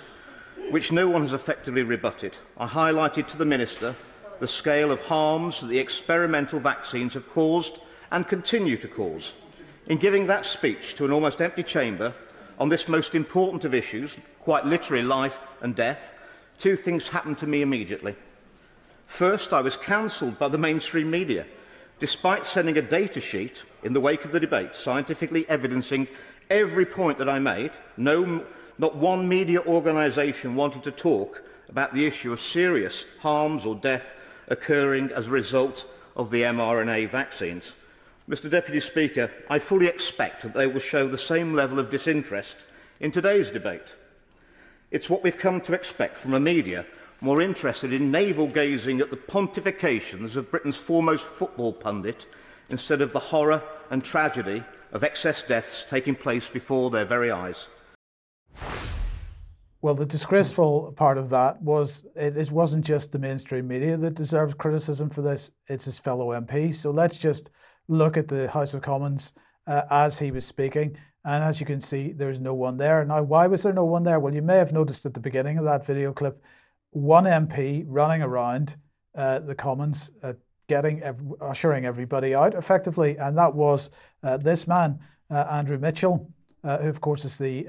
[0.71, 3.95] which no one has effectively rebutted, I highlighted to the Minister
[4.41, 9.35] the scale of harms that the experimental vaccines have caused and continue to cause.
[9.89, 12.15] In giving that speech to an almost empty chamber
[12.59, 16.15] on this most important of issues, quite literally life and death,
[16.59, 18.17] two things happened to me immediately.
[19.07, 21.45] First, I was cancelled by the mainstream media–
[21.99, 26.07] despite sending a data sheet in the wake of the debate scientifically evidencing
[26.51, 28.45] every point that I made, no,
[28.79, 34.13] not one media organisation wanted to talk about the issue of serious harms or death
[34.49, 37.73] occurring as a result of the mRNA vaccines.
[38.29, 42.57] Mr Deputy Speaker, I fully expect that they will show the same level of disinterest
[43.01, 43.95] in today's debate.
[44.91, 46.87] It's what we've come to expect from a media
[47.27, 52.25] more interested in navel-gazing at the pontifications of Britain's foremost football pundit
[52.71, 53.61] instead of the horror
[53.91, 54.63] and tragedy
[54.93, 57.67] of excess deaths taking place before their very eyes.
[59.83, 64.55] Well, the disgraceful part of that was it wasn't just the mainstream media that deserves
[64.55, 66.77] criticism for this, it's his fellow MPs.
[66.77, 67.51] So let's just
[67.89, 69.33] look at the House of Commons
[69.67, 70.97] uh, as he was speaking.
[71.25, 73.05] And as you can see, there's no one there.
[73.05, 74.21] Now, why was there no one there?
[74.21, 76.41] Well, you may have noticed at the beginning of that video clip,
[76.91, 78.77] one MP running around
[79.15, 80.35] uh, the Commons, uh,
[80.69, 81.03] getting
[81.41, 83.91] ushering everybody out effectively, and that was
[84.23, 84.99] uh, this man,
[85.31, 86.31] uh, Andrew Mitchell,
[86.65, 87.65] uh, who of course is the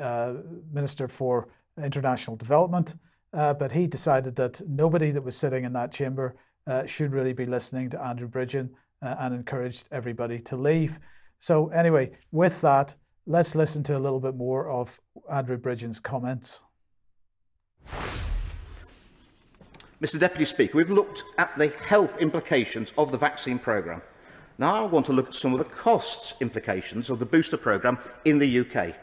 [0.71, 1.49] Minister for
[1.83, 2.95] International Development.
[3.31, 6.35] but he decided that nobody that was sitting in that chamber
[6.85, 8.69] should really be listening to Andrew Bridgen
[9.01, 10.99] uh, and encouraged everybody to leave.
[11.39, 12.95] So, anyway, with that,
[13.25, 14.99] let's listen to a little bit more of
[15.31, 16.61] Andrew Bridgen's comments.
[19.99, 24.03] Mr Deputy Speaker, we've looked at the health implications of the vaccine programme.
[24.59, 27.97] Now I want to look at some of the costs implications of the booster programme
[28.23, 28.93] in the UK.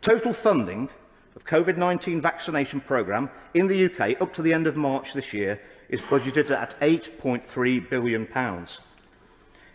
[0.00, 0.88] Total funding
[1.34, 5.60] of COVID-19 vaccination programme in the UK up to the end of March this year
[5.88, 8.28] is budgeted at £8.3 billion.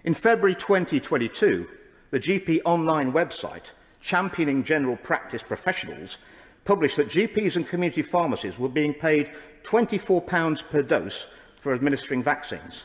[0.06, 1.68] In February 2022,
[2.12, 3.66] the GP online website,
[4.00, 6.20] Championing General Practice Professionals,
[6.64, 9.32] published that GPs and community pharmacies were being paid
[9.64, 11.28] £24 per dose
[11.62, 12.84] for administering vaccines.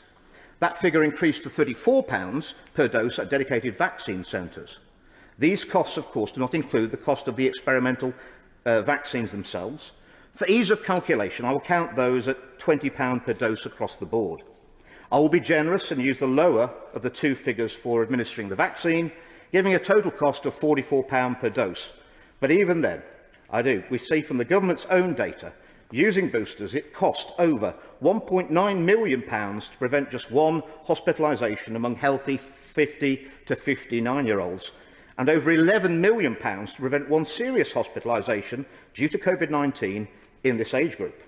[0.61, 4.79] That figure increased to £34 per dose at dedicated vaccine centres.
[5.39, 8.15] These costs, of course, do not include the cost of the experimental
[8.65, 9.93] uh, vaccines themselves.
[10.35, 14.43] For ease of calculation, I will count those at £20 per dose across the board.
[15.13, 18.57] I will be generous and use the lower of the two figures for administering the
[18.57, 19.13] vaccine,
[19.53, 21.93] giving a total cost of £44 per dose.
[22.41, 23.03] But even then,
[23.51, 25.53] I do, we see from the government's own data
[25.95, 27.73] Using boosters, it cost over
[28.03, 34.73] £1.9 million to prevent just one hospitalisation among healthy 50 to 59-year-olds
[35.19, 40.09] and over £11 million to prevent one serious hospitalisation due to COVID-19
[40.43, 41.23] in this age group.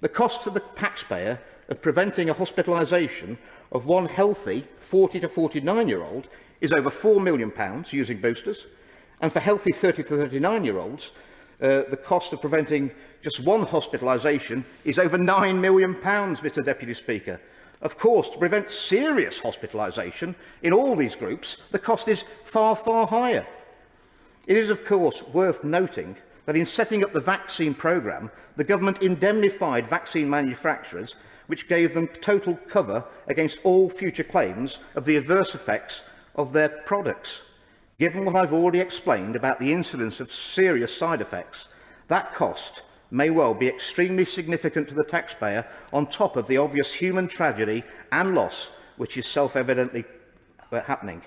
[0.00, 1.38] The cost to the taxpayer
[1.68, 3.36] of preventing a hospitalisation
[3.72, 6.28] of one healthy 40 to 49-year-old
[6.62, 7.52] is over £4 million
[7.90, 8.64] using boosters,
[9.20, 11.12] and for healthy 30 to 39-year-olds,
[11.60, 12.90] uh, the cost of preventing
[13.22, 17.40] Just one hospitalisation is over £9 million, Mr Deputy Speaker.
[17.80, 23.06] Of course, to prevent serious hospitalisation in all these groups, the cost is far, far
[23.06, 23.46] higher.
[24.48, 26.16] It is, of course, worth noting
[26.46, 31.14] that in setting up the vaccine programme, the government indemnified vaccine manufacturers,
[31.46, 36.02] which gave them total cover against all future claims of the adverse effects
[36.34, 37.42] of their products.
[38.00, 41.68] Given what I've already explained about the incidence of serious side effects,
[42.08, 42.82] that cost
[43.12, 47.84] may well be extremely significant to the taxpayer on top of the obvious human tragedy
[48.10, 50.04] and loss which is self-evidently
[50.70, 51.22] uh, happening.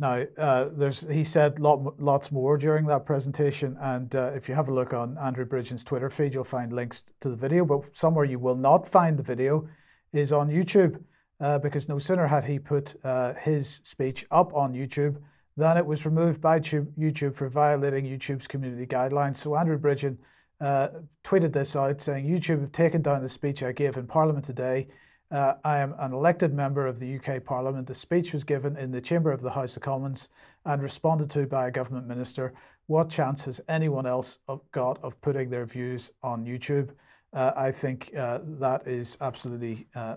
[0.00, 4.68] Now, uh, he said lot, lots more during that presentation, and uh, if you have
[4.68, 7.64] a look on Andrew Bridgen's Twitter feed, you'll find links to the video.
[7.64, 9.68] But somewhere you will not find the video
[10.12, 11.02] is on YouTube,
[11.40, 15.16] uh, because no sooner had he put uh, his speech up on YouTube
[15.58, 19.38] than it was removed by YouTube for violating YouTube's community guidelines.
[19.38, 20.16] So Andrew Bridgen
[20.60, 20.88] uh,
[21.24, 24.86] tweeted this out saying, YouTube have taken down the speech I gave in Parliament today.
[25.32, 27.88] Uh, I am an elected member of the UK Parliament.
[27.88, 30.28] The speech was given in the chamber of the House of Commons
[30.64, 32.54] and responded to by a government minister.
[32.86, 34.38] What chance has anyone else
[34.70, 36.90] got of putting their views on YouTube?
[37.32, 40.14] Uh, I think uh, that is absolutely uh,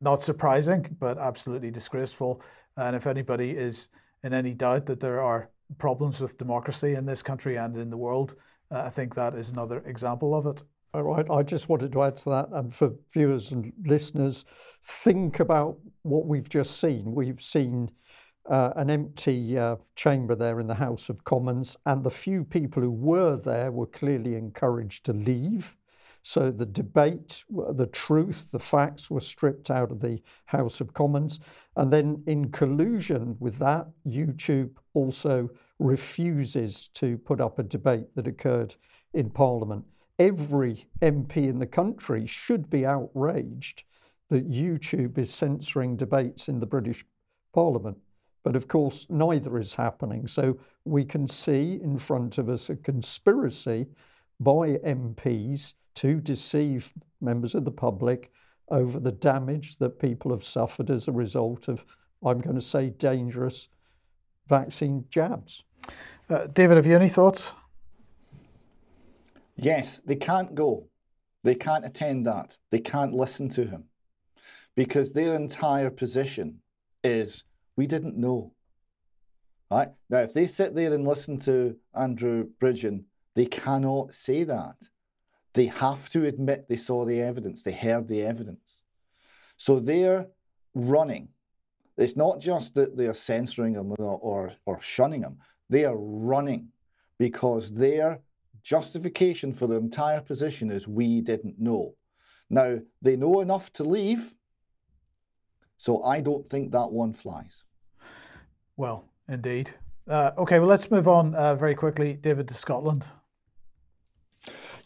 [0.00, 2.42] not surprising, but absolutely disgraceful.
[2.76, 3.88] And if anybody is
[4.26, 5.48] in any doubt that there are
[5.78, 8.34] problems with democracy in this country and in the world.
[8.72, 10.62] Uh, I think that is another example of it.
[10.92, 11.26] All right.
[11.30, 14.44] I just wanted to add to that, and for viewers and listeners,
[14.82, 17.14] think about what we've just seen.
[17.14, 17.90] We've seen
[18.50, 22.82] uh, an empty uh, chamber there in the House of Commons, and the few people
[22.82, 25.76] who were there were clearly encouraged to leave.
[26.28, 31.38] So the debate, the truth, the facts were stripped out of the House of Commons.
[31.76, 35.48] And then, in collusion with that, YouTube also
[35.78, 38.74] refuses to put up a debate that occurred
[39.14, 39.84] in Parliament.
[40.18, 43.84] Every MP in the country should be outraged
[44.28, 47.06] that YouTube is censoring debates in the British
[47.54, 47.98] Parliament.
[48.42, 50.26] But of course, neither is happening.
[50.26, 53.86] So we can see in front of us a conspiracy
[54.40, 58.30] by MPs to deceive members of the public
[58.68, 61.84] over the damage that people have suffered as a result of,
[62.24, 63.68] I'm going to say, dangerous
[64.46, 65.64] vaccine jabs.
[66.28, 67.52] Uh, David, have you any thoughts?
[69.56, 70.88] Yes, they can't go.
[71.42, 72.56] They can't attend that.
[72.70, 73.84] They can't listen to him
[74.74, 76.60] because their entire position
[77.02, 77.44] is
[77.76, 78.52] we didn't know.
[79.70, 79.88] Right?
[80.10, 83.04] Now, if they sit there and listen to Andrew Bridgen,
[83.36, 84.76] they cannot say that
[85.52, 88.80] they have to admit they saw the evidence, they heard the evidence.
[89.56, 90.26] So they're
[90.74, 91.28] running.
[91.96, 95.38] It's not just that they're censoring them or, or, or shunning them,
[95.70, 96.68] they are running
[97.18, 98.20] because their
[98.62, 101.94] justification for the entire position is we didn't know.
[102.50, 104.34] Now, they know enough to leave,
[105.76, 107.64] so I don't think that one flies.
[108.76, 109.70] Well, indeed.
[110.08, 113.06] Uh, okay, well, let's move on uh, very quickly, David, to Scotland.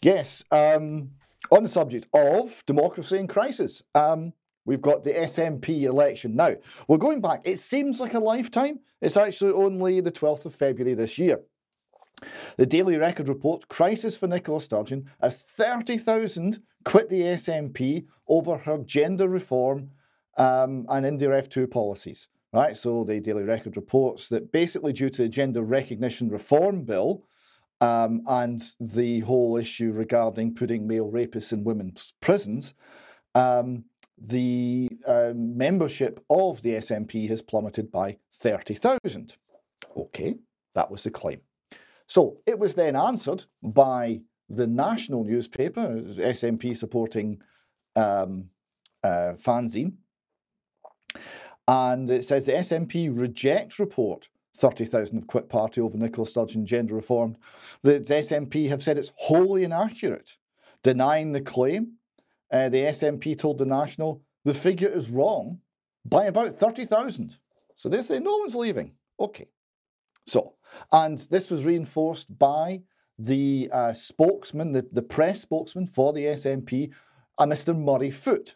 [0.01, 1.11] Yes, um,
[1.51, 3.83] on the subject of democracy in crisis.
[3.93, 4.33] Um,
[4.65, 6.35] we've got the SNP election.
[6.35, 6.55] Now,
[6.87, 7.41] we're going back.
[7.43, 8.79] It seems like a lifetime.
[9.01, 11.41] It's actually only the 12th of February this year.
[12.57, 18.79] The Daily Record reports crisis for Nicola Sturgeon as 30,000 quit the SNP over her
[18.79, 19.89] gender reform
[20.37, 22.27] um, and IndyRef 2 policies.
[22.53, 27.23] Right, so the Daily Record reports that basically due to the Gender Recognition Reform Bill
[27.81, 32.75] um, and the whole issue regarding putting male rapists in women's prisons,
[33.35, 33.83] um,
[34.17, 39.35] the uh, membership of the SNP has plummeted by 30,000.
[39.97, 40.35] Okay,
[40.75, 41.41] that was the claim.
[42.05, 47.41] So it was then answered by the national newspaper, SNP supporting
[47.95, 48.49] um,
[49.03, 49.93] uh, fanzine.
[51.67, 54.27] And it says the SNP rejects report
[54.57, 57.35] 30,000 have quit party over Nicola Sturgeon gender reform.
[57.83, 60.35] The, SNP have said it's wholly inaccurate,
[60.83, 61.93] denying the claim.
[62.51, 65.59] Uh, the SNP told the National the figure is wrong
[66.05, 67.37] by about 30,000.
[67.75, 68.93] So they say no one's leaving.
[69.19, 69.47] Okay.
[70.27, 70.53] So,
[70.91, 72.81] and this was reinforced by
[73.17, 76.91] the uh, spokesman, the, the press spokesman for the SNP,
[77.37, 77.77] a Mr.
[77.77, 78.55] Murray Foote,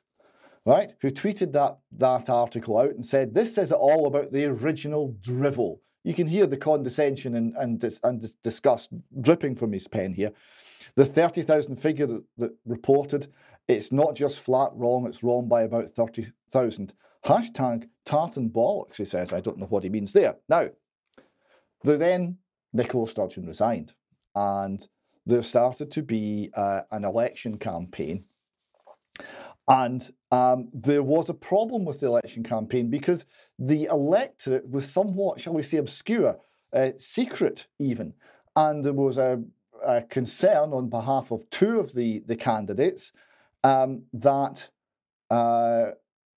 [0.66, 4.46] right, who tweeted that, that article out and said, This says it all about the
[4.46, 5.82] original drivel.
[6.06, 8.90] You can hear the condescension and, and, dis, and dis, disgust
[9.22, 10.32] dripping from his pen here.
[10.94, 13.34] The 30,000 figure that, that reported,
[13.68, 16.94] it's not just flat wrong, it's wrong by about 30,000.
[17.26, 19.34] Hashtag tartan bollocks, he says.
[19.34, 20.36] I don't know what he means there.
[20.48, 20.70] Now,
[21.84, 22.38] the then
[22.72, 23.94] Nicola Sturgeon resigned,
[24.36, 24.88] and
[25.26, 28.26] there started to be uh, an election campaign.
[29.68, 33.26] And um, there was a problem with the election campaign because
[33.58, 36.38] the electorate was somewhat, shall we say, obscure,
[36.74, 38.14] uh, secret even.
[38.56, 39.42] And there was a,
[39.84, 43.12] a, concern on behalf of two of the, the candidates
[43.64, 44.70] um, that
[45.32, 45.92] uh,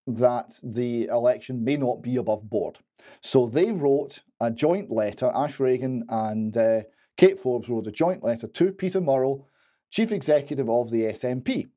[0.07, 2.79] that the election may not be above board.
[3.21, 6.81] So they wrote a joint letter, Ash Regan and uh,
[7.19, 9.47] Kate Forbes wrote a joint letter to Peter Murrell,
[9.91, 11.69] Chief Executive of the SNP.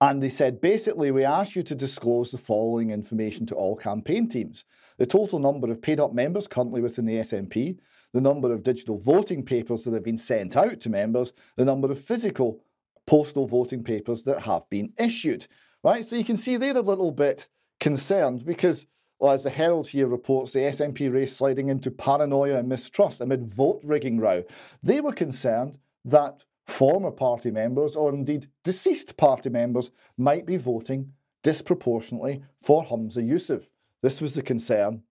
[0.00, 4.28] And they said, basically, we ask you to disclose the following information to all campaign
[4.28, 4.64] teams
[4.98, 7.78] the total number of paid up members currently within the SNP,
[8.12, 11.88] the number of digital voting papers that have been sent out to members, the number
[11.92, 12.60] of physical
[13.06, 15.46] postal voting papers that have been issued
[15.82, 16.04] right?
[16.04, 17.48] So you can see they're a little bit
[17.80, 18.86] concerned because,
[19.18, 23.52] well, as the Herald here reports, the SNP race sliding into paranoia and mistrust amid
[23.52, 24.44] vote rigging row.
[24.82, 31.12] They were concerned that former party members, or indeed deceased party members, might be voting
[31.42, 33.66] disproportionately for Humza Yousaf.
[34.02, 35.02] This was the concern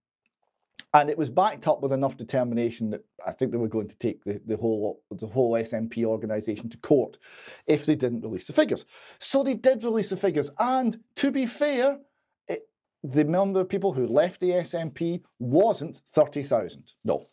[0.93, 3.97] and it was backed up with enough determination that I think they were going to
[3.97, 7.17] take the, the whole the whole SNP organisation to court
[7.65, 8.85] if they didn't release the figures.
[9.19, 11.99] So they did release the figures, and to be fair,
[12.47, 12.69] it,
[13.03, 16.93] the number of people who left the SNP wasn't thirty thousand.
[17.03, 17.27] No,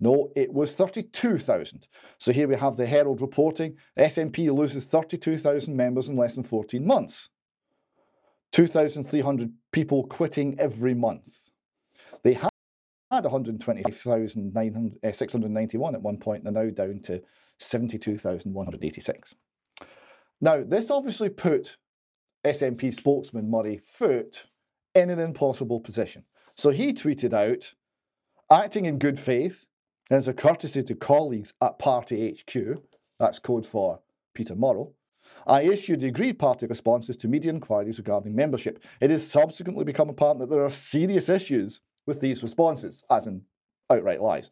[0.00, 1.86] no, it was thirty-two thousand.
[2.18, 6.44] So here we have the Herald reporting: SNP loses thirty-two thousand members in less than
[6.44, 7.28] fourteen months.
[8.52, 11.50] Two thousand three hundred people quitting every month.
[12.22, 12.50] They had
[13.10, 15.08] 125,691 uh,
[15.96, 17.20] at one point, and are now down to
[17.58, 19.34] 72,186.
[20.40, 21.76] Now, this obviously put
[22.44, 24.44] SNP spokesman Murray Foote
[24.94, 26.24] in an impossible position.
[26.56, 27.72] So he tweeted out,
[28.50, 29.64] acting in good faith,
[30.10, 32.82] as a courtesy to colleagues at Party HQ,
[33.18, 34.00] that's code for
[34.34, 34.94] Peter Murrell,
[35.46, 38.82] I issued agreed party responses to media inquiries regarding membership.
[39.00, 43.42] It has subsequently become apparent that there are serious issues with these responses, as in
[43.90, 44.50] outright lies.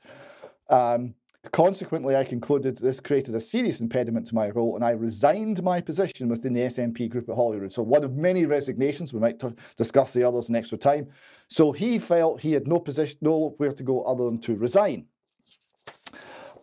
[0.68, 1.14] Um,
[1.50, 5.80] consequently, I concluded this created a serious impediment to my role, and I resigned my
[5.80, 7.72] position within the SNP group at Holyrood.
[7.72, 9.12] So, one of many resignations.
[9.12, 11.08] We might t- discuss the others in extra time.
[11.48, 15.06] So, he felt he had no position, nowhere to go other than to resign.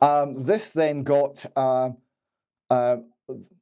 [0.02, 1.90] Um, this then got uh,
[2.70, 2.98] uh,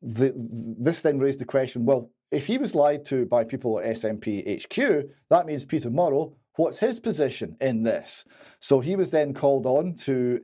[0.02, 0.34] the,
[0.80, 4.64] this then raised the question: Well, if he was lied to by people at SNP
[4.64, 8.26] HQ, that means Peter Murrell What's his position in this?
[8.60, 10.42] So he was then called on to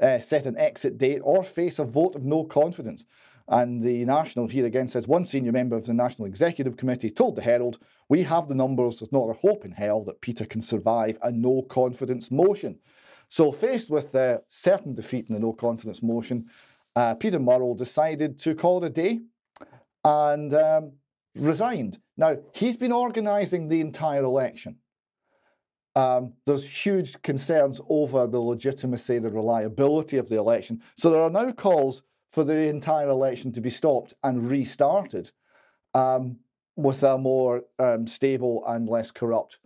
[0.00, 3.04] uh, set an exit date or face a vote of no confidence.
[3.48, 7.34] And the National here again says one senior member of the National Executive Committee told
[7.34, 7.78] the Herald,
[8.08, 11.32] We have the numbers, there's not a hope in hell that Peter can survive a
[11.32, 12.78] no confidence motion.
[13.28, 16.46] So, faced with a certain defeat in the no confidence motion,
[16.94, 19.20] uh, Peter Murrell decided to call it a day
[20.04, 20.92] and um,
[21.34, 22.00] resigned.
[22.16, 24.78] Now, he's been organising the entire election
[25.96, 30.82] um, there's huge concerns over the legitimacy, the reliability of the election.
[30.98, 35.30] So there are now calls for the entire election to be stopped and restarted.
[35.94, 36.38] Um,
[36.78, 39.56] with a more um, stable and less corrupt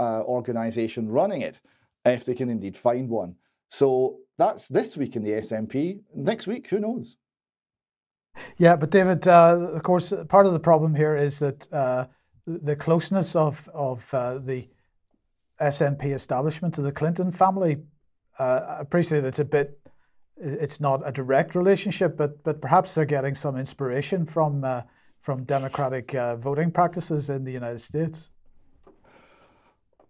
[0.00, 1.60] uh, organisation running it,
[2.04, 3.36] if they can indeed find one.
[3.70, 6.00] So that's this week in the SNP.
[6.14, 7.16] Next week, who knows?
[8.58, 12.06] Yeah, but David, uh, of course, part of the problem here is that uh,
[12.46, 14.68] the closeness of of uh, the
[15.60, 17.78] SNP establishment to the Clinton family.
[18.38, 19.78] Uh, I appreciate it's a bit,
[20.36, 24.82] it's not a direct relationship, but but perhaps they're getting some inspiration from uh,
[25.20, 28.30] from democratic uh, voting practices in the United States.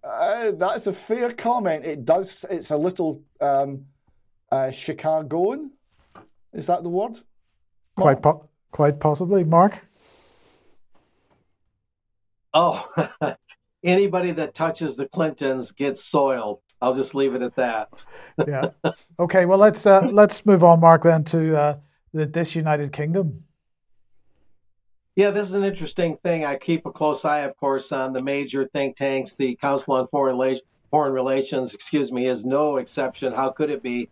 [0.05, 1.85] That's a fair comment.
[1.85, 2.45] It does.
[2.51, 3.87] It's a little um,
[4.73, 5.71] Chicagoan.
[6.53, 7.19] Is that the word?
[7.97, 9.85] Quite, po- quite possibly, Mark.
[12.53, 12.89] Oh,
[13.85, 16.61] anybody that touches the Clintons gets soiled.
[16.81, 17.89] I'll just leave it at that.
[18.47, 18.71] yeah.
[19.19, 19.47] Okay.
[19.47, 21.77] Well, let's uh, let's move on, Mark, then to uh,
[22.13, 23.45] the disunited kingdom.
[25.17, 26.45] Yeah, this is an interesting thing.
[26.45, 29.35] I keep a close eye, of course, on the major think tanks.
[29.35, 30.59] The Council on Foreign,
[30.91, 33.33] Foreign Relations, excuse me, is no exception.
[33.33, 34.09] How could it be?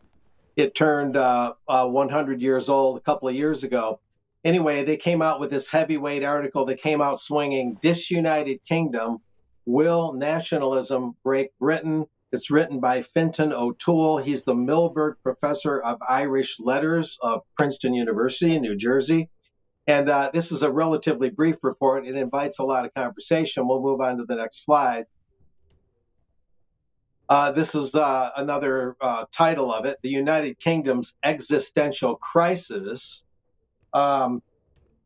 [0.54, 3.98] It turned uh, uh 100 years old a couple of years ago
[4.44, 9.18] anyway, they came out with this heavyweight article that came out swinging Disunited Kingdom
[9.64, 12.06] Will Nationalism Break Britain?
[12.32, 14.18] It's written by Fintan O'Toole.
[14.18, 19.28] He's the Milberg Professor of Irish Letters of Princeton University in New Jersey.
[19.86, 22.06] And uh, this is a relatively brief report.
[22.06, 23.66] It invites a lot of conversation.
[23.66, 25.06] We'll move on to the next slide.
[27.28, 33.24] Uh, this is uh, another uh, title of it The United Kingdom's Existential Crisis
[33.92, 34.42] um,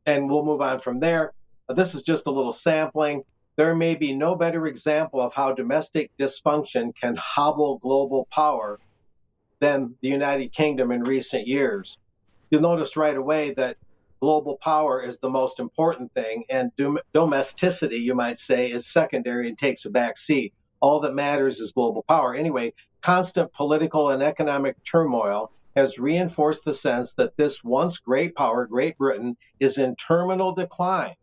[0.06, 1.32] and we'll move on from there.
[1.74, 3.22] This is just a little sampling.
[3.56, 8.78] There may be no better example of how domestic dysfunction can hobble global power
[9.60, 11.98] than the United Kingdom in recent years.
[12.50, 13.76] You'll notice right away that
[14.20, 19.48] global power is the most important thing, and dom- domesticity, you might say, is secondary
[19.48, 20.54] and takes a back seat.
[20.80, 22.34] All that matters is global power.
[22.34, 22.72] Anyway,
[23.02, 28.96] constant political and economic turmoil has reinforced the sense that this once great power, Great
[28.96, 31.14] Britain, is in terminal decline.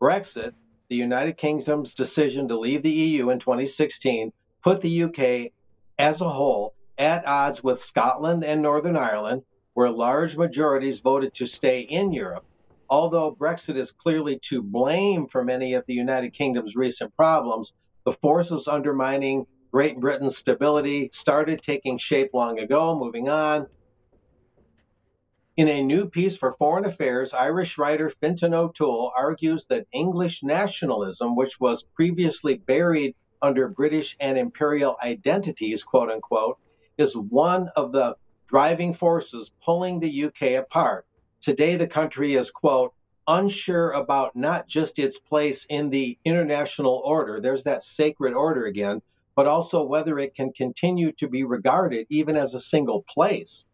[0.00, 0.54] Brexit,
[0.88, 4.32] the United Kingdom's decision to leave the EU in 2016,
[4.62, 5.52] put the UK
[5.98, 9.42] as a whole at odds with Scotland and Northern Ireland,
[9.74, 12.44] where large majorities voted to stay in Europe.
[12.90, 17.72] Although Brexit is clearly to blame for many of the United Kingdom's recent problems,
[18.04, 22.98] the forces undermining Great Britain's stability started taking shape long ago.
[22.98, 23.66] Moving on,
[25.56, 31.36] in a new piece for Foreign Affairs, Irish writer Fintan O'Toole argues that English nationalism,
[31.36, 36.58] which was previously buried under British and imperial identities, quote unquote,
[36.96, 38.16] is one of the
[38.52, 41.04] driving forces pulling the UK apart.
[41.40, 42.94] Today, the country is, quote,
[43.26, 49.02] unsure about not just its place in the international order, there's that sacred order again,
[49.34, 53.64] but also whether it can continue to be regarded even as a single place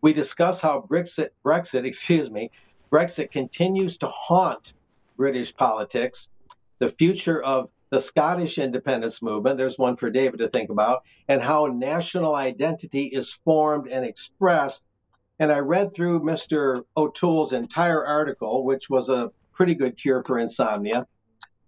[0.00, 2.50] we discuss how Brexit, Brexit, excuse me,
[2.90, 4.72] Brexit continues to haunt
[5.16, 6.28] British politics,
[6.78, 11.42] the future of the Scottish independence movement, there's one for David to think about, and
[11.42, 14.82] how national identity is formed and expressed.
[15.38, 16.84] And I read through Mr.
[16.96, 21.06] O'Toole's entire article, which was a pretty good cure for insomnia.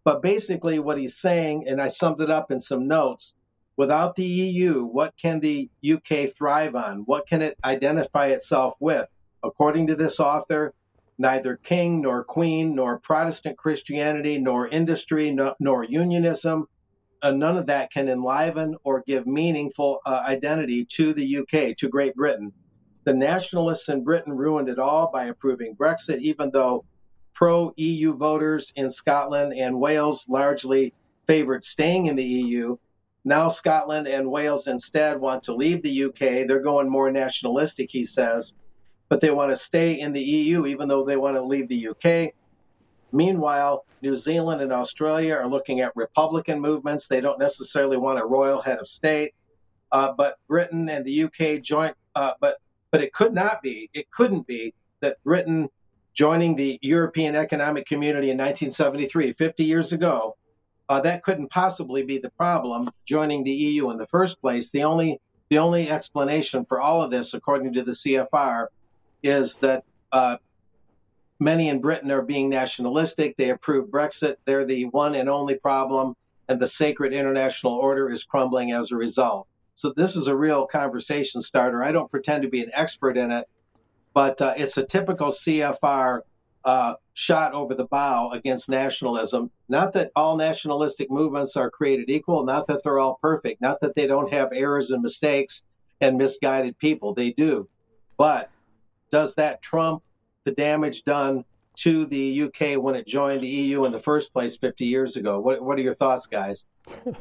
[0.04, 3.34] But basically, what he's saying, and I summed it up in some notes,
[3.80, 6.98] Without the EU, what can the UK thrive on?
[7.06, 9.08] What can it identify itself with?
[9.42, 10.74] According to this author,
[11.20, 16.66] neither king nor queen, nor Protestant Christianity, nor industry, no, nor unionism,
[17.22, 21.90] uh, none of that can enliven or give meaningful uh, identity to the UK, to
[21.90, 22.50] Great Britain.
[23.04, 26.86] The nationalists in Britain ruined it all by approving Brexit, even though
[27.34, 30.94] pro EU voters in Scotland and Wales largely
[31.26, 32.78] favored staying in the EU.
[33.26, 36.48] Now Scotland and Wales instead want to leave the UK.
[36.48, 38.54] They're going more nationalistic, he says,
[39.10, 41.88] but they want to stay in the EU even though they want to leave the
[41.88, 42.32] UK.
[43.12, 47.08] Meanwhile, New Zealand and Australia are looking at Republican movements.
[47.08, 49.34] They don't necessarily want a royal head of state,
[49.90, 51.96] uh, but Britain and the UK joint.
[52.14, 52.58] Uh, but
[52.92, 53.90] but it could not be.
[53.92, 55.68] It couldn't be that Britain
[56.14, 60.36] joining the European Economic Community in 1973, 50 years ago,
[60.88, 64.70] uh, that couldn't possibly be the problem joining the EU in the first place.
[64.70, 68.66] The only the only explanation for all of this, according to the CFR,
[69.22, 70.36] is that uh,
[71.38, 73.36] many in Britain are being nationalistic.
[73.36, 74.36] They approve Brexit.
[74.44, 76.14] They're the one and only problem,
[76.48, 79.46] and the sacred international order is crumbling as a result.
[79.74, 81.82] So this is a real conversation starter.
[81.82, 83.48] I don't pretend to be an expert in it,
[84.12, 86.20] but uh, it's a typical CFR
[86.64, 89.50] uh, shot over the bow against nationalism.
[89.68, 93.94] Not that all nationalistic movements are created equal, not that they're all perfect, not that
[93.94, 95.62] they don't have errors and mistakes
[96.00, 97.14] and misguided people.
[97.14, 97.68] They do.
[98.18, 98.50] But
[99.10, 100.02] does that trump
[100.44, 101.44] the damage done
[101.76, 105.40] to the UK when it joined the EU in the first place 50 years ago?
[105.40, 106.64] What, what are your thoughts, guys?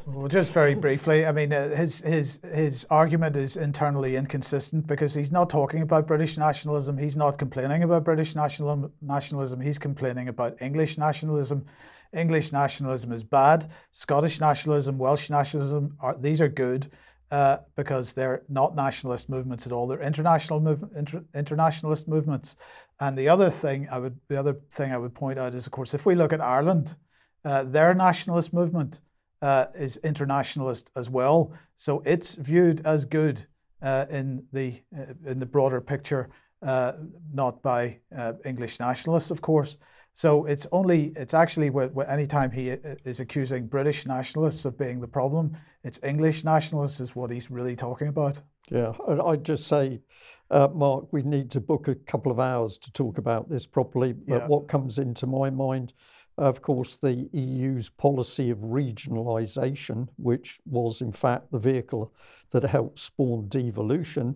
[0.06, 5.14] Well, just very briefly, I mean, uh, his his his argument is internally inconsistent because
[5.14, 6.96] he's not talking about British nationalism.
[6.98, 9.60] He's not complaining about British national nationalism.
[9.60, 11.66] He's complaining about English nationalism.
[12.12, 13.70] English nationalism is bad.
[13.92, 16.90] Scottish nationalism, Welsh nationalism, are, these are good
[17.30, 19.86] uh, because they're not nationalist movements at all.
[19.86, 20.66] They're international
[20.96, 22.56] inter, internationalist movements.
[22.98, 25.72] And the other thing I would the other thing I would point out is, of
[25.72, 26.96] course, if we look at Ireland,
[27.44, 29.00] uh, their nationalist movement
[29.42, 31.52] uh, is internationalist as well.
[31.76, 33.46] So it's viewed as good
[33.82, 36.28] uh, in the uh, in the broader picture,
[36.62, 36.92] uh,
[37.32, 37.98] not by
[38.44, 39.78] English nationalists, of course.
[40.20, 41.70] So it's only it's actually
[42.06, 42.68] anytime he
[43.06, 47.74] is accusing British nationalists of being the problem, it's English nationalists is what he's really
[47.74, 48.38] talking about.
[48.70, 48.92] Yeah,
[49.24, 50.02] I'd just say,
[50.50, 54.12] uh, Mark, we need to book a couple of hours to talk about this properly.
[54.12, 54.46] But yeah.
[54.46, 55.94] what comes into my mind
[56.40, 62.14] of course, the EU's policy of regionalisation, which was in fact the vehicle
[62.50, 64.34] that helped spawn devolution.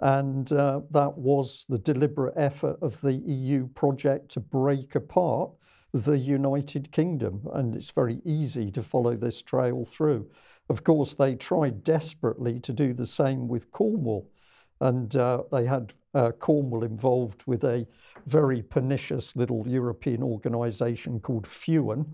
[0.00, 5.50] And uh, that was the deliberate effort of the EU project to break apart
[5.92, 7.46] the United Kingdom.
[7.54, 10.28] And it's very easy to follow this trail through.
[10.68, 14.30] Of course, they tried desperately to do the same with Cornwall.
[14.80, 17.86] And uh, they had uh, Cornwall involved with a
[18.26, 22.06] very pernicious little European organisation called FEUN,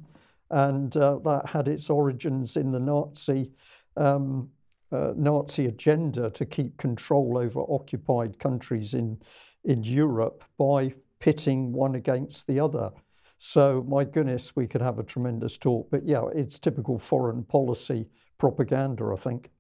[0.51, 3.51] and uh, that had its origins in the Nazi
[3.97, 4.51] um,
[4.93, 9.19] uh, Nazi agenda to keep control over occupied countries in
[9.65, 12.91] in Europe by pitting one against the other.
[13.39, 15.89] So my goodness, we could have a tremendous talk.
[15.91, 18.07] But yeah, it's typical foreign policy
[18.39, 19.51] propaganda, I think.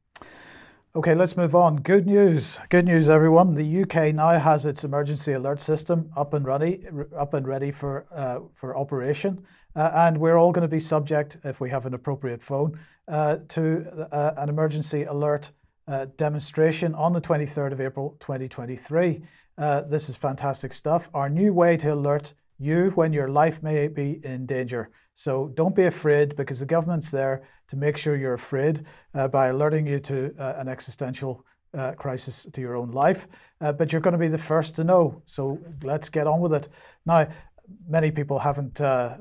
[0.95, 1.77] Okay, let's move on.
[1.77, 2.59] Good news.
[2.69, 3.55] Good news, everyone.
[3.55, 6.85] The UK now has its emergency alert system up and ready,
[7.17, 9.43] up and ready for uh, for operation,
[9.75, 13.39] uh, and we're all going to be subject, if we have an appropriate phone, uh,
[13.49, 15.51] to uh, an emergency alert
[15.89, 19.23] uh, demonstration on the 23rd of April, 2023.
[19.59, 21.11] Uh, this is fantastic stuff.
[21.15, 24.91] Our new way to alert you when your life may be in danger.
[25.15, 29.49] So don't be afraid because the government's there to make sure you're afraid uh, by
[29.49, 31.45] alerting you to uh, an existential
[31.77, 33.27] uh, crisis to your own life.
[33.61, 35.23] Uh, but you're going to be the first to know.
[35.27, 36.69] So let's get on with it.
[37.07, 37.29] Now,
[37.89, 39.17] many people haven't uh,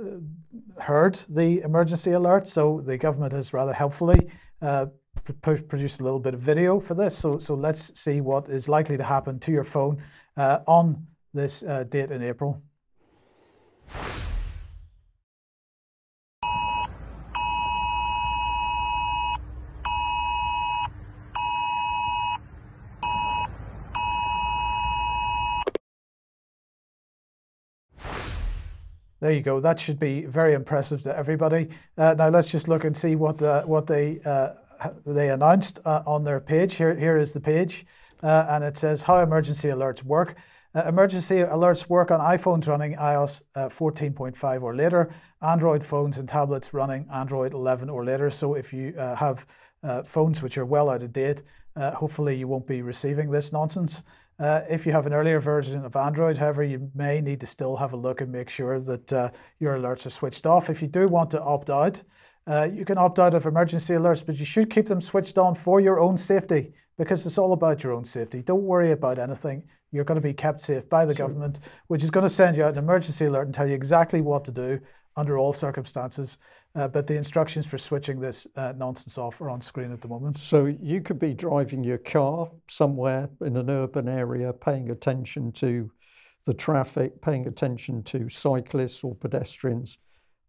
[0.79, 4.29] heard the emergency alert, so the government has rather helpfully
[4.61, 4.85] uh,
[5.67, 7.17] produced a little bit of video for this.
[7.17, 10.01] So, so let's see what is likely to happen to your phone
[10.37, 12.61] on this date in April.
[29.21, 29.59] There you go.
[29.59, 31.69] That should be very impressive to everybody.
[31.95, 34.53] Uh, now let's just look and see what the what they uh,
[35.05, 36.73] they announced uh, on their page.
[36.73, 37.85] Here here is the page,
[38.23, 40.37] uh, and it says how emergency alerts work.
[40.73, 46.27] Uh, emergency alerts work on iPhones running iOS uh, 14.5 or later, Android phones and
[46.27, 48.31] tablets running Android 11 or later.
[48.31, 49.45] So if you have
[50.05, 51.43] phones which are well out of date,
[51.77, 54.01] hopefully you won't be receiving this nonsense.
[54.41, 57.75] Uh, if you have an earlier version of Android, however, you may need to still
[57.75, 60.67] have a look and make sure that uh, your alerts are switched off.
[60.67, 62.01] If you do want to opt out,
[62.47, 65.53] uh, you can opt out of emergency alerts, but you should keep them switched on
[65.53, 68.41] for your own safety because it's all about your own safety.
[68.41, 69.63] Don't worry about anything.
[69.91, 71.27] You're going to be kept safe by the sure.
[71.27, 74.21] government, which is going to send you out an emergency alert and tell you exactly
[74.21, 74.79] what to do
[75.17, 76.39] under all circumstances.
[76.73, 80.07] Uh, but the instructions for switching this uh, nonsense off are on screen at the
[80.07, 80.37] moment.
[80.37, 85.91] So you could be driving your car somewhere in an urban area, paying attention to
[86.45, 89.97] the traffic, paying attention to cyclists or pedestrians,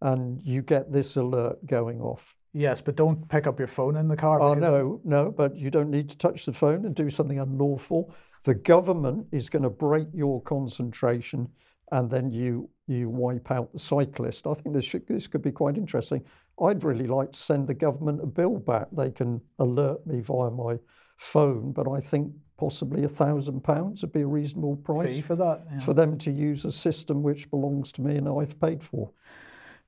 [0.00, 2.34] and you get this alert going off.
[2.54, 4.40] Yes, but don't pick up your phone in the car.
[4.40, 8.14] Oh, no, no, but you don't need to touch the phone and do something unlawful.
[8.44, 11.48] The government is going to break your concentration
[11.92, 14.47] and then you you wipe out the cyclist.
[14.47, 16.23] I think this should, this could be quite interesting.
[16.62, 18.89] I'd really like to send the government a bill back.
[18.93, 20.78] They can alert me via my
[21.16, 25.36] phone, but I think possibly a thousand pounds would be a reasonable price Fee for
[25.36, 25.78] that yeah.
[25.78, 29.10] for them to use a system which belongs to me and I've paid for.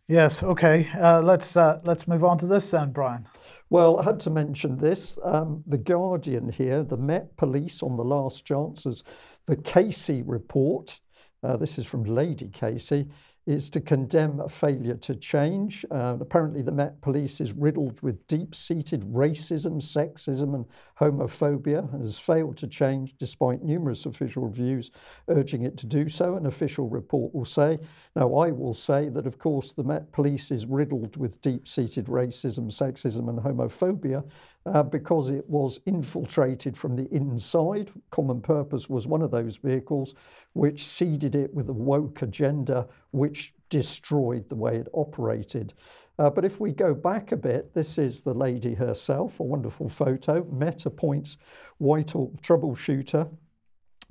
[0.09, 0.43] Yes.
[0.43, 0.89] Okay.
[1.01, 3.27] Uh, let's uh, let's move on to this then, Brian.
[3.71, 5.19] Well, I had to mention this.
[5.25, 9.03] Um, the Guardian here, the Met Police on the last chances,
[9.47, 11.01] the Casey report
[11.45, 13.07] uh, this is from Lady Casey,
[13.47, 15.85] is to condemn a failure to change.
[15.91, 20.65] Uh, apparently, the Met Police is riddled with deep seated racism, sexism, and
[20.99, 24.91] homophobia and has failed to change despite numerous official reviews
[25.29, 26.37] urging it to do so.
[26.37, 27.79] An official report will say.
[28.17, 32.07] Now, I will say that, of course, the Met Police is riddled with deep seated
[32.07, 34.25] racism, sexism, and homophobia
[34.67, 37.91] uh, because it was infiltrated from the inside.
[38.11, 40.15] Common Purpose was one of those vehicles
[40.55, 45.75] which seeded it with a woke agenda, which destroyed the way it operated.
[46.19, 49.89] Uh, but if we go back a bit, this is the lady herself, a wonderful
[49.89, 50.45] photo.
[50.45, 51.37] Met appoints
[51.79, 53.29] Whitehall troubleshooter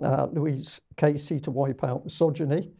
[0.01, 2.71] uh, Louise Casey to wipe out misogyny.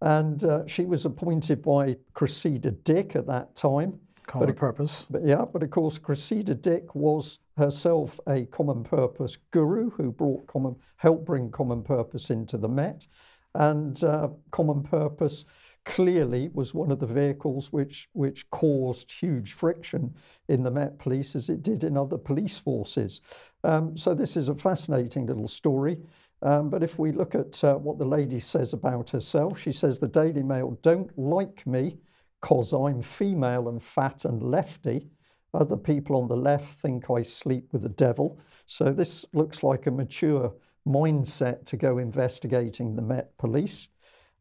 [0.00, 3.98] And uh, she was appointed by Cressida Dick at that time.
[4.28, 5.06] Common purpose.
[5.10, 10.46] But yeah, but of course, Cressida Dick was herself a common purpose guru who brought
[10.46, 13.06] common, helped bring common purpose into the Met.
[13.54, 15.46] And uh, common purpose
[15.86, 20.14] clearly was one of the vehicles which, which caused huge friction
[20.48, 23.22] in the Met Police as it did in other police forces.
[23.64, 25.98] Um, so this is a fascinating little story.
[26.42, 29.98] Um, but if we look at uh, what the lady says about herself, she says
[29.98, 31.96] the Daily Mail don't like me
[32.40, 35.08] because I'm female and fat and lefty.
[35.54, 38.38] Other people on the left think I sleep with the devil.
[38.66, 40.52] So this looks like a mature
[40.86, 43.88] mindset to go investigating the Met Police.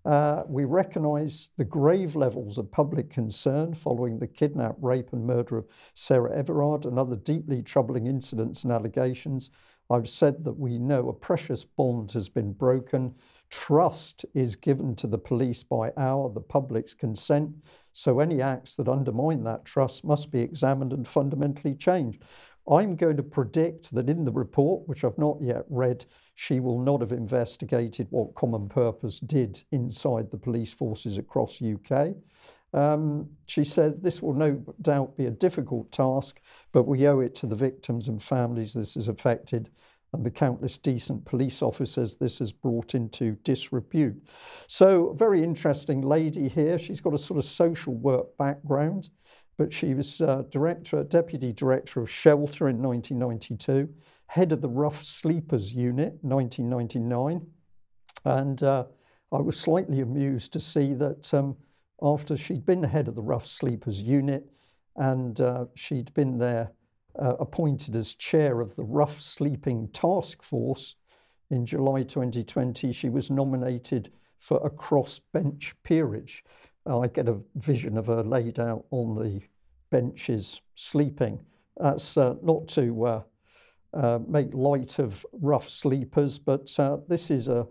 [0.06, 5.58] Uh, we recognise the grave levels of public concern following the kidnap, rape, and murder
[5.58, 9.50] of Sarah Everard and other deeply troubling incidents and allegations.
[9.90, 13.16] I've said that we know a precious bond has been broken.
[13.50, 17.52] Trust is given to the police by our, the public's consent.
[17.94, 22.24] So any acts that undermine that trust must be examined and fundamentally changed.
[22.70, 26.06] I'm going to predict that in the report, which I've not yet read,
[26.36, 32.10] she will not have investigated what Common Purpose did inside the police forces across UK.
[32.74, 36.42] Um, she said this will no doubt be a difficult task,
[36.74, 39.70] but we owe it to the victims and families this has affected
[40.14, 44.16] and the countless decent police officers this has brought into disrepute.
[44.68, 46.80] So, very interesting lady here.
[46.80, 49.10] She's got a sort of social work background,
[49.58, 53.90] but she was uh, director, deputy director of Shelter in 1992,
[54.28, 57.46] head of the Rough Sleepers Unit 1999,
[58.26, 58.86] and uh,
[59.32, 61.58] I was slightly amused to see that um,
[62.02, 64.50] after she'd been the head of the Rough Sleepers Unit
[64.96, 66.72] and uh, she'd been there
[67.20, 70.96] uh, appointed as chair of the Rough Sleeping Task Force.
[71.50, 76.44] In July 2020, she was nominated for a crossbench peerage.
[76.86, 79.42] Uh, I get a vision of her laid out on the
[79.90, 81.40] benches sleeping.
[81.78, 83.22] That's uh, not to uh,
[83.94, 87.68] uh, make light of rough sleepers, but uh, this is a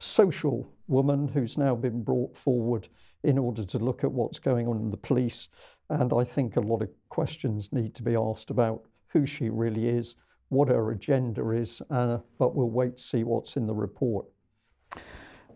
[0.00, 2.88] social woman who's now been brought forward
[3.22, 5.48] in order to look at what's going on in the police.
[5.90, 9.88] And I think a lot of questions need to be asked about who she really
[9.88, 10.16] is,
[10.48, 14.26] what her agenda is, uh, but we'll wait to see what's in the report.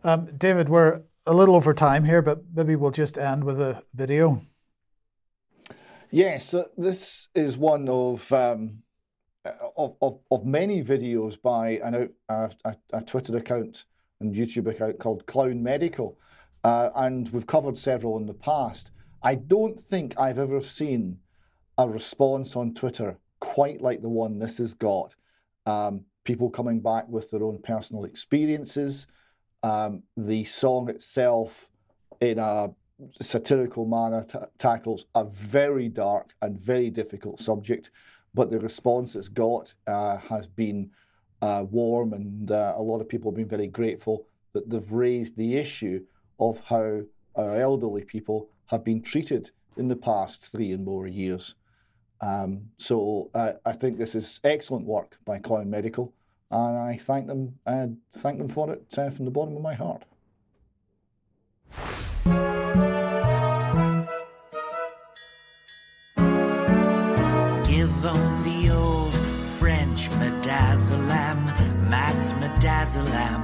[0.02, 3.82] Um, David, we're a little over time here, but maybe we'll just end with a
[3.94, 4.42] video.
[6.10, 8.82] Yes, uh, this is one of, um,
[9.76, 13.84] of, of, of many videos by an, a, a, a Twitter account
[14.24, 16.18] and YouTube account called Clown Medical.
[16.64, 18.90] Uh, and we've covered several in the past.
[19.22, 21.18] I don't think I've ever seen
[21.78, 25.14] a response on Twitter quite like the one this has got.
[25.66, 29.06] Um, people coming back with their own personal experiences.
[29.62, 31.68] Um, the song itself,
[32.20, 32.70] in a
[33.20, 37.90] satirical manner, t- tackles a very dark and very difficult subject,
[38.34, 40.90] but the response it's got uh, has been
[41.44, 45.36] uh, warm, and uh, a lot of people have been very grateful that they've raised
[45.36, 46.02] the issue
[46.40, 47.02] of how
[47.36, 51.54] our elderly people have been treated in the past three and more years.
[52.22, 56.14] Um, so uh, I think this is excellent work by Clown Medical,
[56.50, 57.88] and I thank them uh,
[58.18, 60.04] thank them for it uh, from the bottom of my heart.
[67.66, 68.33] Give them
[72.44, 73.42] Matt's them.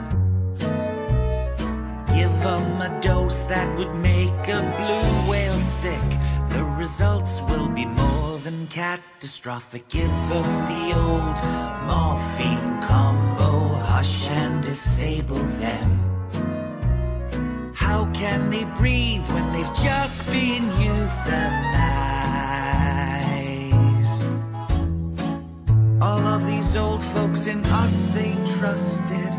[2.15, 6.09] Give them a dose that would make a blue whale sick.
[6.51, 9.89] The results will be more than catastrophic.
[9.89, 11.39] Give them the old
[11.89, 15.91] morphine combo, hush and disable them.
[17.75, 22.00] How can they breathe when they've just been euthanized?
[26.21, 29.33] All of these old folks in us they trusted.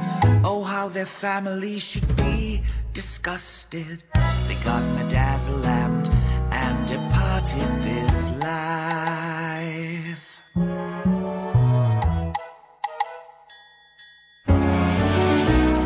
[0.43, 4.01] Oh, how their family should be disgusted.
[4.47, 6.09] They got medazzalammed
[6.51, 10.41] and departed this life.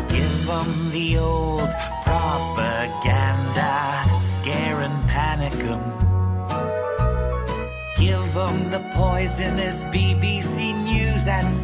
[0.08, 1.70] Give them the old
[2.06, 5.92] propaganda, scare and panic 'em.
[7.98, 10.65] Give them the poisonous BBC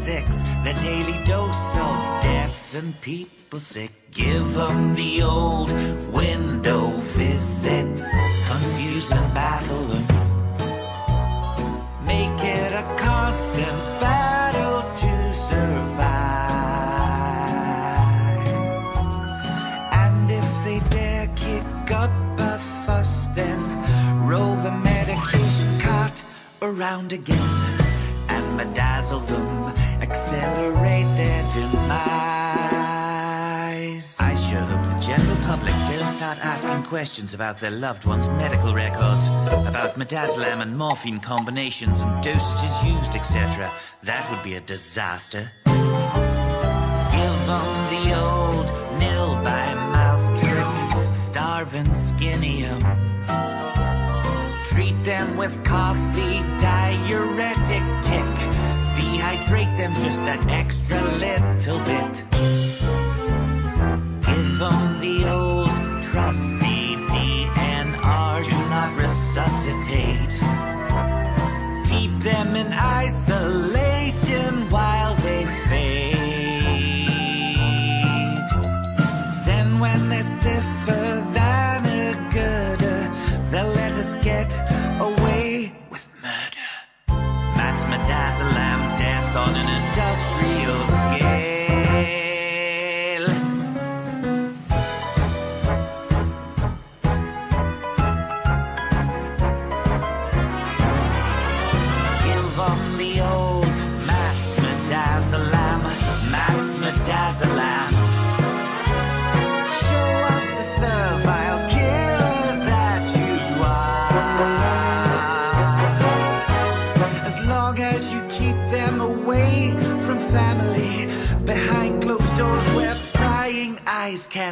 [0.02, 3.92] six, the daily dose of deaths and people sick.
[4.10, 5.70] Give them the old
[6.12, 8.04] window visits,
[8.48, 10.06] confuse and baffle them.
[12.04, 15.92] Make it a constant battle to survive.
[20.02, 22.10] And if they dare kick up
[22.40, 23.60] a fuss, then
[24.26, 26.24] roll the medication cart
[26.60, 27.72] around again
[28.28, 29.61] and bedazzle them,
[30.12, 31.80] accelerate their demise.
[34.20, 38.74] I sure hope the general public don't start asking questions about their loved ones' medical
[38.74, 39.28] records,
[39.66, 43.72] about midazolam and morphine combinations and dosages used, etc.
[44.02, 45.50] That would be a disaster.
[45.64, 48.68] Give them the old
[48.98, 52.82] nil by mouth trick, starve and skinny 'em.
[54.66, 58.01] Treat them with coffee, diuretic
[59.32, 59.42] kick.
[59.42, 62.24] Dehydrate them just that extra little bit.
[64.20, 64.91] Give them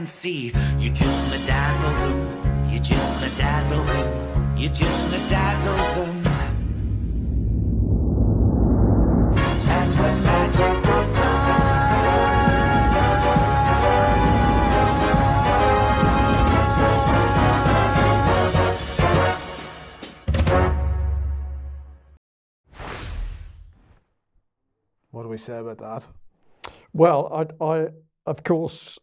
[0.01, 6.27] eyes can see, you just medazzle them, you just medazzle them, you just medazzle them.
[9.68, 11.40] And when magic will start.
[25.10, 26.06] What do we say about that?
[26.94, 27.89] Well, I, I
[28.27, 28.98] of course,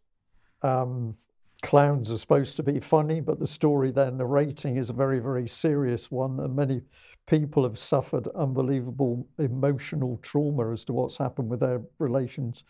[0.68, 1.16] um,
[1.62, 5.48] clowns are supposed to be funny, but the story they're narrating is a very, very
[5.48, 6.82] serious one, and many
[7.26, 12.64] people have suffered unbelievable emotional trauma as to what's happened with their relations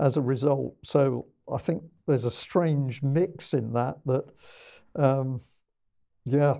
[0.00, 0.74] as a result.
[0.82, 3.96] So I think there's a strange mix in that.
[4.06, 4.24] That,
[4.96, 5.40] um,
[6.24, 6.58] yeah,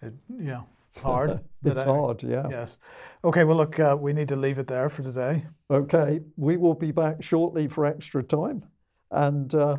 [0.00, 1.40] It, yeah, it's hard.
[1.64, 2.22] it's I- hard.
[2.22, 2.48] Yeah.
[2.50, 2.78] Yes.
[3.24, 5.46] Okay, well, look, uh, we need to leave it there for today.
[5.70, 8.64] Okay, we will be back shortly for extra time.
[9.12, 9.76] And uh,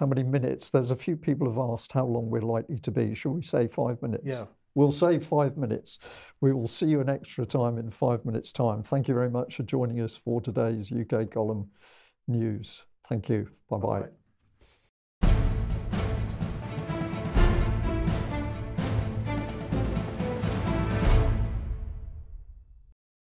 [0.00, 0.70] how many minutes?
[0.70, 3.14] There's a few people have asked how long we're likely to be.
[3.14, 4.24] Shall we say five minutes?
[4.24, 4.46] Yeah.
[4.74, 5.98] We'll say five minutes.
[6.40, 8.82] We will see you in extra time in five minutes' time.
[8.82, 11.68] Thank you very much for joining us for today's UK Column
[12.26, 12.84] News.
[13.08, 13.48] Thank you.
[13.68, 13.78] Bye.
[13.78, 14.19] Bye.